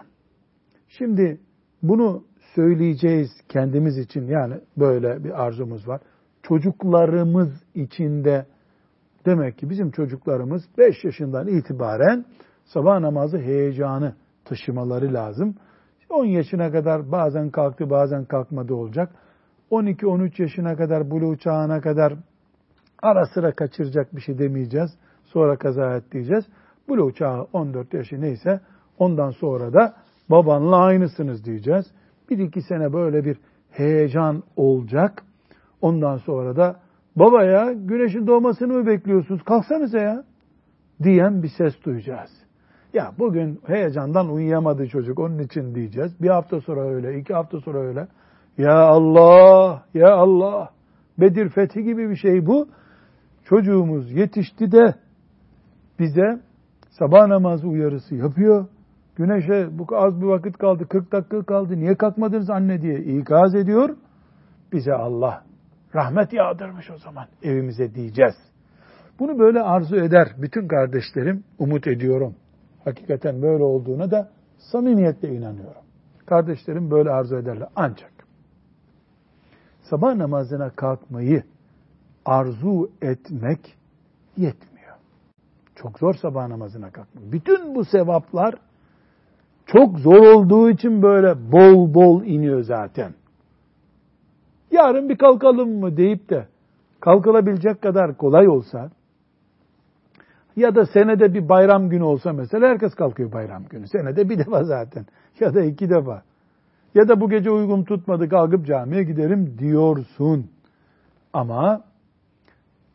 Şimdi 0.89 1.41
bunu 1.83 2.25
söyleyeceğiz 2.55 3.31
kendimiz 3.49 3.99
için 3.99 4.27
yani 4.27 4.55
böyle 4.77 5.25
bir 5.25 5.43
arzumuz 5.45 5.89
var. 5.89 6.01
Çocuklarımız 6.43 7.49
içinde 7.75 8.47
demek 9.27 9.59
ki 9.59 9.71
bizim 9.71 9.91
çocuklarımız 9.91 10.63
5 10.79 11.05
yaşından 11.05 11.47
itibaren 11.47 12.25
sabah 12.65 13.01
namazı 13.01 13.39
heyecanı 13.39 14.15
taşımaları 14.45 15.15
lazım. 15.15 15.55
10 16.11 16.25
yaşına 16.25 16.73
kadar 16.73 17.13
bazen 17.13 17.51
kalktı 17.51 17.91
bazen 17.91 18.25
kalkmadı 18.25 18.75
olacak. 18.75 19.13
12-13 19.71 20.43
yaşına 20.43 20.77
kadar 20.77 21.11
buluğ 21.11 21.37
çağına 21.37 21.81
kadar 21.81 22.15
ara 23.03 23.27
sıra 23.27 23.53
kaçıracak 23.53 24.17
bir 24.17 24.21
şey 24.21 24.39
demeyeceğiz. 24.39 24.91
Sonra 25.25 25.57
kaza 25.57 25.97
et 25.97 26.13
diyeceğiz. 26.13 26.45
Buluğ 26.89 27.15
çağı 27.15 27.47
14 27.53 27.95
yaşı 27.95 28.21
neyse 28.21 28.61
ondan 28.99 29.31
sonra 29.31 29.73
da 29.73 29.95
babanla 30.31 30.77
aynısınız 30.77 31.45
diyeceğiz. 31.45 31.87
Bir 32.31 32.39
iki 32.39 32.63
sene 32.63 32.93
böyle 32.93 33.25
bir 33.25 33.39
heyecan 33.71 34.43
olacak. 34.57 35.23
Ondan 35.81 36.17
sonra 36.17 36.57
da 36.57 36.81
baba 37.17 37.45
ya 37.45 37.73
güneşin 37.73 38.27
doğmasını 38.27 38.73
mı 38.73 38.87
bekliyorsunuz 38.87 39.43
kalksanıza 39.43 39.99
ya 39.99 40.25
diyen 41.03 41.43
bir 41.43 41.51
ses 41.59 41.75
duyacağız. 41.85 42.31
Ya 42.93 43.13
bugün 43.19 43.61
heyecandan 43.67 44.29
uyuyamadı 44.29 44.89
çocuk 44.89 45.19
onun 45.19 45.39
için 45.39 45.75
diyeceğiz. 45.75 46.23
Bir 46.23 46.29
hafta 46.29 46.61
sonra 46.61 46.81
öyle, 46.81 47.19
iki 47.19 47.35
hafta 47.35 47.61
sonra 47.61 47.79
öyle. 47.79 48.09
Ya 48.59 48.79
Allah, 48.79 49.83
ya 49.95 50.15
Allah. 50.15 50.71
Bedir 51.19 51.49
fethi 51.49 51.83
gibi 51.83 52.11
bir 52.11 52.17
şey 52.17 52.47
bu. 52.47 52.69
Çocuğumuz 53.45 54.13
yetişti 54.13 54.73
de 54.73 54.95
bize 55.99 56.41
sabah 56.91 57.27
namazı 57.27 57.69
uyarısı 57.69 58.15
yapıyor. 58.15 58.67
Güneşe 59.17 59.79
bu 59.79 59.87
az 59.97 60.21
bir 60.21 60.27
vakit 60.27 60.59
kaldı, 60.59 60.87
40 60.89 61.13
dakika 61.13 61.43
kaldı. 61.43 61.77
Niye 61.77 61.95
kalkmadınız 61.95 62.51
anne 62.51 62.83
diye 62.83 62.99
ikaz 62.99 63.55
ediyor. 63.55 63.97
Bize 64.73 64.93
Allah 64.95 65.45
rahmet 65.95 66.33
yağdırmış 66.33 66.91
o 66.91 66.99
zaman 66.99 67.27
evimize 67.43 67.95
diyeceğiz. 67.95 68.35
Bunu 69.19 69.39
böyle 69.39 69.61
arzu 69.61 69.97
eder 69.97 70.29
bütün 70.39 70.69
kardeşlerim 70.69 71.45
umut 71.59 71.87
ediyorum. 71.87 72.35
Hakikaten 72.85 73.43
böyle 73.43 73.65
olduğuna 73.65 74.11
da 74.11 74.31
samimiyetle 74.59 75.29
inanıyorum. 75.29 75.83
Kardeşlerim 76.27 76.91
böyle 76.91 77.11
arzu 77.11 77.37
ederler. 77.37 77.69
Ancak 77.77 78.13
sabah 79.83 80.15
namazına 80.15 80.71
kalkmayı 80.71 81.43
arzu 82.25 82.91
etmek 83.03 83.77
yetmiyor. 84.37 84.97
Çok 85.75 85.99
zor 85.99 86.15
sabah 86.15 86.49
namazına 86.49 86.91
kalkmak. 86.91 87.33
Bütün 87.33 87.75
bu 87.75 87.85
sevaplar 87.85 88.55
çok 89.67 89.99
zor 89.99 90.35
olduğu 90.35 90.71
için 90.71 91.03
böyle 91.03 91.53
bol 91.53 91.95
bol 91.95 92.25
iniyor 92.25 92.63
zaten. 92.63 93.15
Yarın 94.77 95.09
bir 95.09 95.19
kalkalım 95.19 95.81
mı 95.81 95.97
deyip 95.97 96.31
de 96.31 96.47
kalkılabilecek 97.01 97.83
kadar 97.83 98.17
kolay 98.17 98.49
olsa 98.49 98.91
ya 100.57 100.75
da 100.75 100.87
senede 100.87 101.35
bir 101.35 101.49
bayram 101.49 101.89
günü 101.89 102.03
olsa 102.03 102.33
mesela 102.33 102.69
herkes 102.69 102.95
kalkıyor 102.95 103.33
bayram 103.33 103.65
günü. 103.65 103.89
Senede 103.89 104.29
bir 104.29 104.39
defa 104.47 104.65
zaten 104.65 105.07
ya 105.41 105.55
da 105.55 105.65
iki 105.65 105.91
defa. 105.91 106.23
Ya 106.95 107.09
da 107.09 107.21
bu 107.21 107.31
gece 107.31 107.51
uygun 107.51 107.85
tutmadı 107.85 108.29
kalkıp 108.29 108.67
camiye 108.67 109.03
giderim 109.03 109.59
diyorsun. 109.59 110.51
Ama 111.33 111.85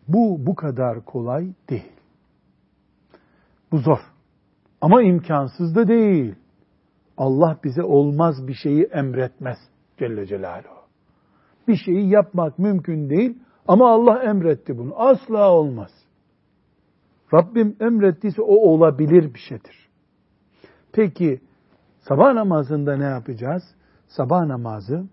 bu 0.08 0.46
bu 0.46 0.56
kadar 0.56 1.06
kolay 1.06 1.48
değil. 1.70 1.92
Bu 3.72 3.78
zor. 3.78 4.00
Ama 4.82 5.02
imkansız 5.02 5.76
da 5.76 5.88
değil. 5.88 6.36
Allah 7.18 7.58
bize 7.64 7.84
olmaz 7.84 8.48
bir 8.48 8.54
şeyi 8.54 8.84
emretmez 8.84 9.58
Celle 9.98 10.26
Celaluhu. 10.26 10.81
Bir 11.72 11.76
şeyi 11.78 12.10
yapmak 12.10 12.60
mümkün 12.60 13.10
değil 13.10 13.38
ama 13.68 13.92
Allah 13.92 14.24
emretti 14.24 14.78
bunu. 14.78 14.94
Asla 14.98 15.52
olmaz. 15.52 15.92
Rabbim 17.34 17.76
emrettiyse 17.80 18.42
o 18.42 18.56
olabilir 18.56 19.34
bir 19.34 19.40
şeydir. 19.40 19.90
Peki 20.94 21.42
sabah 22.00 22.34
namazında 22.34 22.98
ne 22.98 23.04
yapacağız? 23.04 23.64
Sabah 24.08 24.46
namazı 24.46 25.04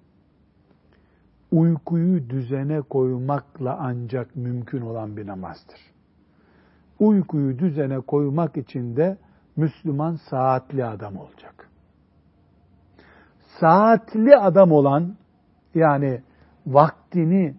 uykuyu 1.52 2.30
düzene 2.30 2.80
koymakla 2.80 3.78
ancak 3.80 4.36
mümkün 4.36 4.80
olan 4.80 5.16
bir 5.16 5.26
namazdır. 5.26 5.80
Uykuyu 6.98 7.58
düzene 7.58 8.00
koymak 8.00 8.56
için 8.56 8.96
de 8.96 9.18
Müslüman 9.56 10.18
saatli 10.30 10.84
adam 10.84 11.16
olacak. 11.16 11.70
Saatli 13.60 14.36
adam 14.36 14.72
olan 14.72 15.16
yani 15.74 16.22
vaktini 16.74 17.54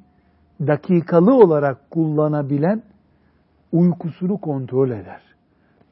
dakikalı 0.60 1.36
olarak 1.36 1.92
kullanabilen 1.92 2.84
uykusunu 3.72 4.38
kontrol 4.38 4.90
eder. 4.90 5.22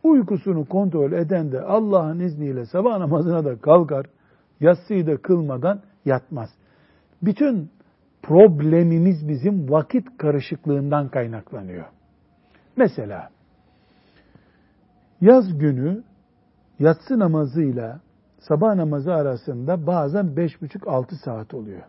Uykusunu 0.03 0.65
kontrol 0.65 1.11
eden 1.11 1.51
de 1.51 1.61
Allah'ın 1.61 2.19
izniyle 2.19 2.65
sabah 2.65 2.97
namazına 2.97 3.45
da 3.45 3.61
kalkar, 3.61 4.05
yatsıyı 4.59 5.07
da 5.07 5.17
kılmadan 5.17 5.81
yatmaz. 6.05 6.49
Bütün 7.21 7.69
problemimiz 8.21 9.27
bizim 9.27 9.71
vakit 9.71 10.17
karışıklığından 10.17 11.09
kaynaklanıyor. 11.09 11.85
Mesela 12.77 13.29
yaz 15.21 15.57
günü 15.57 16.03
yatsı 16.79 17.19
namazıyla 17.19 17.99
sabah 18.39 18.75
namazı 18.75 19.13
arasında 19.13 19.87
bazen 19.87 20.25
5,5-6 20.25 21.23
saat 21.25 21.53
oluyor. 21.53 21.83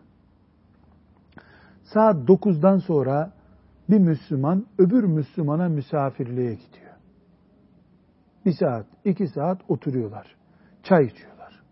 Saat 1.93 2.15
9'dan 2.29 2.77
sonra 2.77 3.31
bir 3.89 3.99
Müslüman 3.99 4.65
öbür 4.77 5.03
Müslümana 5.03 5.69
misafirliğe 5.69 6.53
gidiyor. 6.53 6.95
Bir 8.45 8.53
saat, 8.59 8.85
iki 9.05 9.27
saat 9.27 9.61
oturuyorlar. 9.67 10.35
Çay 10.83 11.05
içiyorlar. 11.05 11.63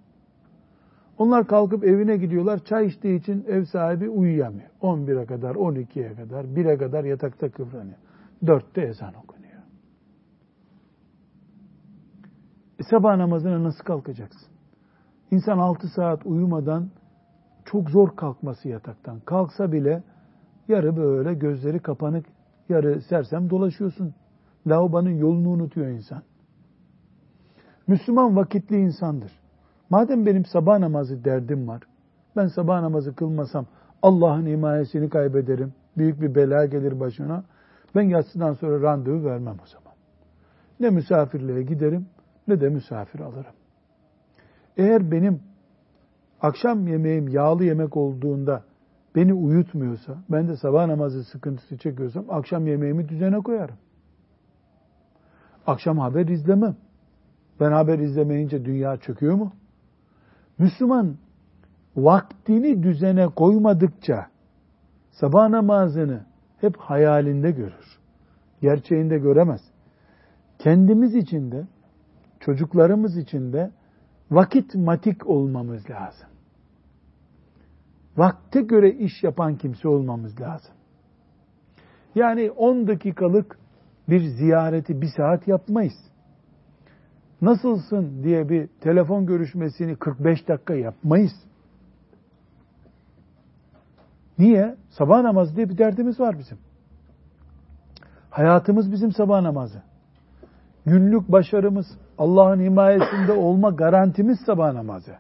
Onlar 1.18 1.48
kalkıp 1.48 1.84
evine 1.84 2.18
gidiyorlar. 2.18 2.60
Çay 2.66 2.86
içtiği 2.86 3.20
için 3.20 3.46
ev 3.48 3.64
sahibi 3.64 4.10
uyuyamıyor. 4.10 4.70
11'e 4.82 5.26
kadar, 5.26 5.56
12'ye 5.56 6.16
kadar, 6.16 6.46
1'e 6.46 6.78
kadar 6.78 7.04
yatakta 7.04 7.52
kıvranıyor. 7.52 7.98
4'te 8.44 8.82
ezan 8.82 9.14
okunuyor. 9.14 9.62
E 12.80 12.84
sabah 12.92 13.18
namazına 13.18 13.64
nasıl 13.64 13.84
kalkacaksın? 13.84 14.48
İnsan 15.32 15.58
6 15.58 15.88
saat 15.88 16.26
uyumadan 16.26 16.90
çok 17.68 17.90
zor 17.90 18.16
kalkması 18.16 18.70
yataktan. 18.70 19.20
Kalksa 19.20 19.72
bile 19.72 20.04
yarı 20.68 20.98
böyle 20.98 21.34
gözleri 21.34 21.80
kapanık, 21.80 22.26
yarı 22.70 23.02
sersem 23.02 23.50
dolaşıyorsun. 23.50 24.14
Lavabanın 24.68 25.18
yolunu 25.18 25.50
unutuyor 25.50 25.88
insan. 25.88 26.22
Müslüman 27.88 28.36
vakitli 28.36 28.76
insandır. 28.76 29.32
Madem 29.90 30.26
benim 30.26 30.46
sabah 30.46 30.80
namazı 30.80 31.24
derdim 31.24 31.68
var, 31.68 31.82
ben 32.36 32.48
sabah 32.48 32.82
namazı 32.82 33.16
kılmasam 33.16 33.66
Allah'ın 34.02 34.46
himayesini 34.46 35.10
kaybederim, 35.10 35.74
büyük 35.98 36.22
bir 36.22 36.36
bela 36.36 36.66
gelir 36.66 37.00
başına, 37.00 37.44
ben 37.96 38.02
yatsıdan 38.02 38.54
sonra 38.54 38.82
randevu 38.82 39.26
vermem 39.26 39.58
o 39.64 39.68
zaman. 39.68 39.94
Ne 40.80 40.90
misafirliğe 40.90 41.64
giderim, 41.64 42.06
ne 42.48 42.62
de 42.62 42.70
misafir 42.70 43.20
alırım. 43.20 43.54
Eğer 44.78 45.12
benim 45.12 45.40
akşam 46.42 46.88
yemeğim 46.88 47.28
yağlı 47.28 47.64
yemek 47.64 47.98
olduğunda 47.98 48.64
beni 49.16 49.34
uyutmuyorsa, 49.34 50.18
ben 50.30 50.48
de 50.48 50.58
sabah 50.58 50.86
namazı 50.86 51.24
sıkıntısı 51.24 51.78
çekiyorsam 51.78 52.26
akşam 52.30 52.68
yemeğimi 52.68 53.10
düzene 53.10 53.40
koyarım. 53.40 53.76
Akşam 55.68 55.98
haber 55.98 56.28
izlemem. 56.28 56.76
Ben 57.60 57.72
haber 57.72 58.00
izlemeyince 58.00 58.66
dünya 58.66 58.98
çöküyor 58.98 59.36
mu? 59.36 59.54
Müslüman 60.58 61.18
vaktini 61.96 62.84
düzene 62.84 63.28
koymadıkça 63.28 64.28
sabah 65.12 65.50
namazını 65.50 66.26
hep 66.62 66.78
hayalinde 66.78 67.52
görür. 67.52 68.00
Gerçeğinde 68.62 69.18
göremez. 69.18 69.62
Kendimiz 70.60 71.16
için 71.16 71.52
de 71.52 71.68
çocuklarımız 72.40 73.18
için 73.18 73.54
de 73.54 73.72
vakit 74.32 74.76
matik 74.76 75.28
olmamız 75.28 75.90
lazım. 75.90 76.28
Vakte 78.18 78.62
göre 78.62 78.92
iş 78.92 79.24
yapan 79.24 79.56
kimse 79.56 79.88
olmamız 79.88 80.42
lazım. 80.42 80.76
Yani 82.16 82.52
10 82.52 82.88
dakikalık 82.88 83.60
bir 84.10 84.20
ziyareti 84.20 85.02
bir 85.02 85.10
saat 85.18 85.48
yapmayız. 85.48 85.94
Nasılsın 87.42 88.24
diye 88.24 88.50
bir 88.50 88.68
telefon 88.68 89.26
görüşmesini 89.26 89.96
45 89.96 90.48
dakika 90.48 90.76
yapmayız. 90.76 91.34
Niye? 94.40 94.76
Sabah 94.90 95.22
namazı 95.22 95.56
diye 95.56 95.70
bir 95.70 95.78
derdimiz 95.78 96.20
var 96.20 96.40
bizim. 96.40 96.58
Hayatımız 98.30 98.92
bizim 98.92 99.12
sabah 99.12 99.42
namazı. 99.42 99.82
Günlük 100.86 101.32
başarımız, 101.32 101.86
Allah'ın 102.18 102.60
himayesinde 102.60 103.32
olma 103.32 103.70
garantimiz 103.70 104.40
sabah 104.46 104.74
namazı. 104.74 105.16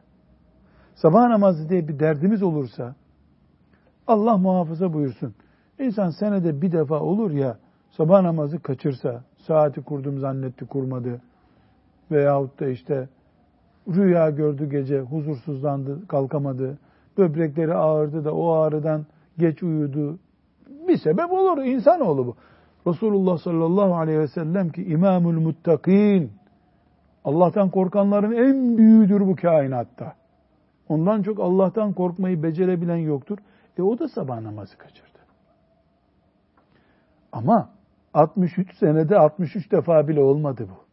Sabah 0.95 1.27
namazı 1.27 1.69
diye 1.69 1.87
bir 1.87 1.99
derdimiz 1.99 2.43
olursa, 2.43 2.95
Allah 4.07 4.37
muhafaza 4.37 4.93
buyursun. 4.93 5.33
İnsan 5.79 6.09
senede 6.09 6.61
bir 6.61 6.71
defa 6.71 6.99
olur 6.99 7.31
ya, 7.31 7.57
sabah 7.89 8.21
namazı 8.21 8.59
kaçırsa, 8.59 9.23
saati 9.37 9.81
kurdum 9.81 10.19
zannetti 10.19 10.65
kurmadı, 10.65 11.21
veyahut 12.11 12.59
da 12.59 12.67
işte 12.67 13.09
rüya 13.87 14.29
gördü 14.29 14.69
gece, 14.69 14.99
huzursuzlandı, 14.99 16.07
kalkamadı, 16.07 16.77
böbrekleri 17.17 17.73
ağırdı 17.73 18.25
da 18.25 18.33
o 18.33 18.51
ağrıdan 18.51 19.05
geç 19.37 19.63
uyudu. 19.63 20.19
Bir 20.87 20.97
sebep 20.97 21.31
olur, 21.31 21.63
insanoğlu 21.63 22.27
bu. 22.27 22.35
Resulullah 22.87 23.37
sallallahu 23.37 23.95
aleyhi 23.95 24.19
ve 24.19 24.27
sellem 24.27 24.69
ki 24.69 24.83
imamul 24.83 25.39
muttakin, 25.39 26.31
Allah'tan 27.28 27.69
korkanların 27.69 28.32
en 28.32 28.78
büyüğüdür 28.78 29.19
bu 29.28 29.36
kainatta. 29.36 30.15
Ondan 30.89 31.21
çok 31.21 31.39
Allah'tan 31.39 31.93
korkmayı 31.93 32.43
becerebilen 32.43 32.97
yoktur. 32.97 33.38
E 33.78 33.82
o 33.82 33.99
da 33.99 34.07
sabah 34.07 34.41
namazı 34.41 34.78
kaçırdı. 34.78 35.19
Ama 37.32 37.69
63 38.13 38.78
senede 38.78 39.17
63 39.17 39.71
defa 39.71 40.07
bile 40.07 40.21
olmadı 40.21 40.67
bu. 40.69 40.86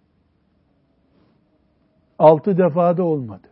6 2.18 2.59
defa 2.59 2.97
da 2.97 3.05
olmadı. 3.05 3.49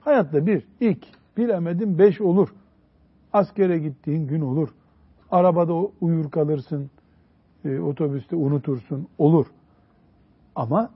Hayatta 0.00 0.46
bir, 0.46 0.66
ilk, 0.80 1.06
bilemedim 1.36 1.98
beş 1.98 2.20
olur. 2.20 2.54
Askere 3.32 3.78
gittiğin 3.78 4.26
gün 4.26 4.40
olur. 4.40 4.68
Arabada 5.30 5.74
uyur 6.00 6.30
kalırsın, 6.30 6.90
e, 7.64 7.80
otobüste 7.80 8.36
unutursun, 8.36 9.08
olur. 9.18 9.46
Ama 10.56 10.90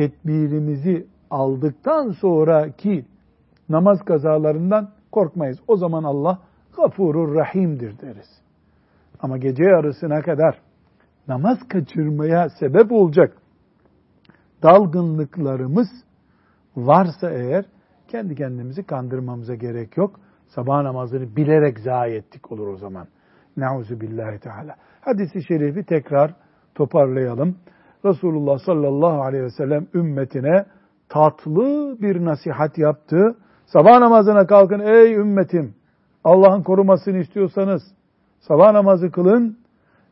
tedbirimizi 0.00 1.06
aldıktan 1.30 2.10
sonraki 2.10 3.04
namaz 3.68 4.04
kazalarından 4.04 4.90
korkmayız. 5.12 5.58
O 5.68 5.76
zaman 5.76 6.04
Allah 6.04 6.38
gafurur 6.76 7.34
rahimdir 7.34 7.98
deriz. 8.00 8.40
Ama 9.20 9.38
gece 9.38 9.64
yarısına 9.64 10.22
kadar 10.22 10.60
namaz 11.28 11.58
kaçırmaya 11.68 12.48
sebep 12.48 12.92
olacak 12.92 13.36
dalgınlıklarımız 14.62 15.88
varsa 16.76 17.30
eğer 17.30 17.64
kendi 18.08 18.34
kendimizi 18.34 18.82
kandırmamıza 18.82 19.54
gerek 19.54 19.96
yok. 19.96 20.20
Sabah 20.46 20.82
namazını 20.82 21.36
bilerek 21.36 21.78
zayi 21.80 22.14
ettik 22.14 22.52
olur 22.52 22.66
o 22.66 22.76
zaman. 22.76 23.06
Nauzu 23.56 24.00
billahi 24.00 24.38
teala. 24.38 24.76
Hadisi 25.00 25.42
şerifi 25.42 25.84
tekrar 25.84 26.34
toparlayalım. 26.74 27.56
Resulullah 28.04 28.58
sallallahu 28.58 29.22
aleyhi 29.22 29.44
ve 29.44 29.50
sellem 29.50 29.86
ümmetine 29.94 30.64
tatlı 31.08 31.96
bir 32.02 32.24
nasihat 32.24 32.78
yaptı. 32.78 33.36
Sabah 33.66 33.98
namazına 33.98 34.46
kalkın 34.46 34.80
ey 34.80 35.14
ümmetim. 35.14 35.74
Allah'ın 36.24 36.62
korumasını 36.62 37.18
istiyorsanız 37.18 37.82
sabah 38.40 38.72
namazı 38.72 39.10
kılın. 39.10 39.58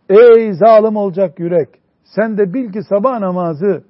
Ey 0.09 0.53
zalim 0.53 0.97
olacak 0.97 1.41
yürek. 1.41 1.69
Sen 2.05 2.39
de 2.39 2.55
bil 2.55 2.73
ki 2.73 2.83
sabah 2.83 3.19
namazı 3.19 3.85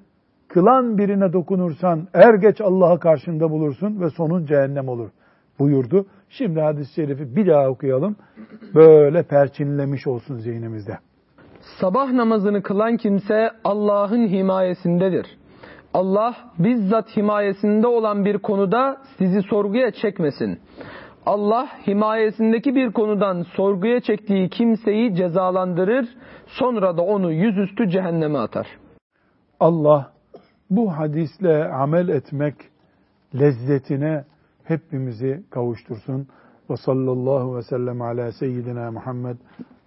kılan 0.49 0.99
birine 0.99 1.32
dokunursan 1.32 2.09
er 2.14 2.34
geç 2.34 2.61
Allah'ı 2.61 3.01
karşında 3.01 3.51
bulursun 3.51 4.01
ve 4.01 4.11
sonun 4.11 4.46
cehennem 4.46 4.88
olur 4.88 5.11
buyurdu. 5.59 6.07
Şimdi 6.28 6.61
hadis-i 6.61 6.94
şerifi 6.94 7.36
bir 7.36 7.46
daha 7.46 7.68
okuyalım. 7.68 8.16
Böyle 8.74 9.22
perçinlemiş 9.22 10.07
olsun 10.07 10.38
zihnimizde. 10.38 10.99
Sabah 11.61 12.13
namazını 12.13 12.63
kılan 12.63 12.97
kimse 12.97 13.51
Allah'ın 13.65 14.29
himayesindedir. 14.29 15.27
Allah 15.95 16.35
bizzat 16.59 17.17
himayesinde 17.17 17.87
olan 17.87 18.25
bir 18.25 18.39
konuda 18.39 18.97
sizi 19.19 19.43
sorguya 19.43 19.91
çekmesin. 19.91 20.59
Allah 21.27 21.69
himayesindeki 21.87 22.75
bir 22.75 22.93
konudan 22.93 23.43
sorguya 23.43 24.01
çektiği 24.01 24.49
kimseyi 24.49 25.15
cezalandırır, 25.15 26.09
sonra 26.47 26.97
da 26.97 27.03
onu 27.03 27.33
yüzüstü 27.33 27.89
cehenneme 27.89 28.39
atar. 28.39 28.67
Allah 29.61 30.13
bu 30.71 30.99
hadisle 30.99 31.65
amel 31.69 32.09
etmek 32.09 32.55
lezzetine 33.35 34.25
hepimizi 34.65 35.43
kavuştursun. 35.51 36.29
Ve 36.71 36.77
sallallahu 36.77 37.57
ve 37.57 37.63
sellem 37.63 38.03
ala 38.03 38.33
seyyidina 38.33 38.91
Muhammed 38.91 39.37